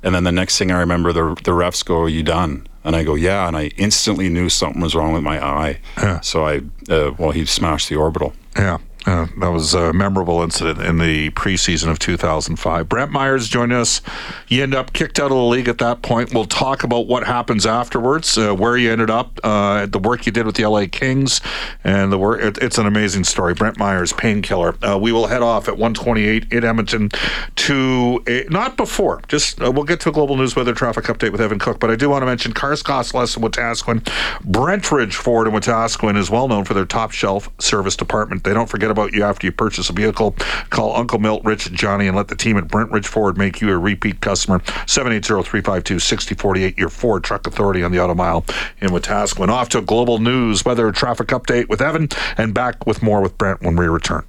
and 0.02 0.14
then 0.14 0.24
the 0.24 0.32
next 0.32 0.58
thing 0.58 0.70
I 0.70 0.78
remember, 0.80 1.12
the 1.12 1.34
the 1.42 1.52
refs 1.52 1.84
go, 1.84 2.02
"Are 2.02 2.08
you 2.08 2.22
done?" 2.22 2.66
And 2.84 2.96
I 2.96 3.04
go, 3.04 3.14
yeah. 3.14 3.46
And 3.46 3.56
I 3.56 3.66
instantly 3.76 4.28
knew 4.28 4.48
something 4.48 4.80
was 4.80 4.94
wrong 4.94 5.12
with 5.12 5.22
my 5.22 5.44
eye. 5.44 5.80
Yeah. 5.98 6.20
So 6.20 6.46
I, 6.46 6.62
uh, 6.88 7.12
well, 7.18 7.30
he 7.30 7.44
smashed 7.44 7.88
the 7.88 7.96
orbital. 7.96 8.32
Yeah. 8.56 8.78
Uh, 9.06 9.26
that 9.38 9.48
was 9.48 9.72
a 9.72 9.94
memorable 9.94 10.42
incident 10.42 10.78
in 10.80 10.98
the 10.98 11.30
preseason 11.30 11.88
of 11.90 11.98
2005. 11.98 12.88
Brent 12.88 13.10
Myhres 13.10 13.48
joined 13.48 13.72
us. 13.72 14.02
You 14.48 14.62
end 14.62 14.74
up 14.74 14.92
kicked 14.92 15.18
out 15.18 15.30
of 15.30 15.38
the 15.38 15.42
league 15.42 15.68
at 15.68 15.78
that 15.78 16.02
point. 16.02 16.34
We'll 16.34 16.44
talk 16.44 16.84
about 16.84 17.06
what 17.06 17.26
happens 17.26 17.64
afterwards, 17.64 18.36
uh, 18.36 18.54
where 18.54 18.76
you 18.76 18.92
ended 18.92 19.08
up, 19.08 19.40
uh, 19.42 19.86
the 19.86 19.98
work 19.98 20.26
you 20.26 20.32
did 20.32 20.44
with 20.44 20.56
the 20.56 20.66
LA 20.66 20.84
Kings, 20.90 21.40
and 21.82 22.12
the 22.12 22.18
work. 22.18 22.42
It, 22.42 22.58
it's 22.58 22.76
an 22.76 22.86
amazing 22.86 23.24
story. 23.24 23.54
Brent 23.54 23.78
Myhres, 23.78 24.14
painkiller. 24.14 24.76
Uh, 24.86 24.98
we 24.98 25.12
will 25.12 25.28
head 25.28 25.42
off 25.42 25.66
at 25.66 25.78
128 25.78 26.52
in 26.52 26.64
Edmonton 26.64 27.08
to 27.56 28.22
a, 28.26 28.44
not 28.50 28.76
before. 28.76 29.22
Just 29.28 29.62
uh, 29.62 29.70
we'll 29.70 29.84
get 29.84 30.00
to 30.00 30.10
a 30.10 30.12
global 30.12 30.36
news 30.36 30.54
weather 30.54 30.74
traffic 30.74 31.06
update 31.06 31.32
with 31.32 31.40
Evan 31.40 31.58
Cook, 31.58 31.80
but 31.80 31.90
I 31.90 31.96
do 31.96 32.10
want 32.10 32.20
to 32.20 32.26
mention 32.26 32.52
Cars 32.52 32.82
Cost 32.82 33.14
Less 33.14 33.34
in 33.34 33.42
Wetaskiwin. 33.42 34.00
Brentridge 34.44 35.14
Ford 35.14 35.46
in 35.46 35.54
Wetaskiwin 35.54 36.18
is 36.18 36.28
well 36.28 36.48
known 36.48 36.66
for 36.66 36.74
their 36.74 36.84
top 36.84 37.12
shelf 37.12 37.48
service 37.58 37.96
department. 37.96 38.44
They 38.44 38.52
don't 38.52 38.68
forget 38.68 38.89
about 38.90 39.12
you 39.12 39.24
after 39.24 39.46
you 39.46 39.52
purchase 39.52 39.88
a 39.88 39.92
vehicle. 39.92 40.34
Call 40.70 40.96
Uncle 40.96 41.18
Milt, 41.18 41.44
Rich, 41.44 41.72
Johnny, 41.72 42.06
and 42.06 42.16
let 42.16 42.28
the 42.28 42.36
team 42.36 42.56
at 42.56 42.68
Brentridge 42.68 43.06
Ford 43.06 43.38
make 43.38 43.60
you 43.60 43.70
a 43.70 43.78
repeat 43.78 44.20
customer. 44.20 44.58
780-352-6048, 44.58 46.78
your 46.78 46.88
Ford 46.88 47.24
Truck 47.24 47.46
Authority 47.46 47.82
on 47.82 47.92
the 47.92 48.00
Auto 48.00 48.14
Mile 48.14 48.44
in 48.80 48.90
Wetaskiwin. 48.90 49.48
Off 49.48 49.68
to 49.70 49.80
global 49.80 50.18
news, 50.18 50.64
weather, 50.64 50.90
traffic 50.92 51.28
update 51.28 51.68
with 51.68 51.80
Evan, 51.80 52.08
and 52.36 52.54
back 52.54 52.86
with 52.86 53.02
more 53.02 53.20
with 53.20 53.36
Brent 53.38 53.62
when 53.62 53.76
we 53.76 53.86
return. 53.86 54.24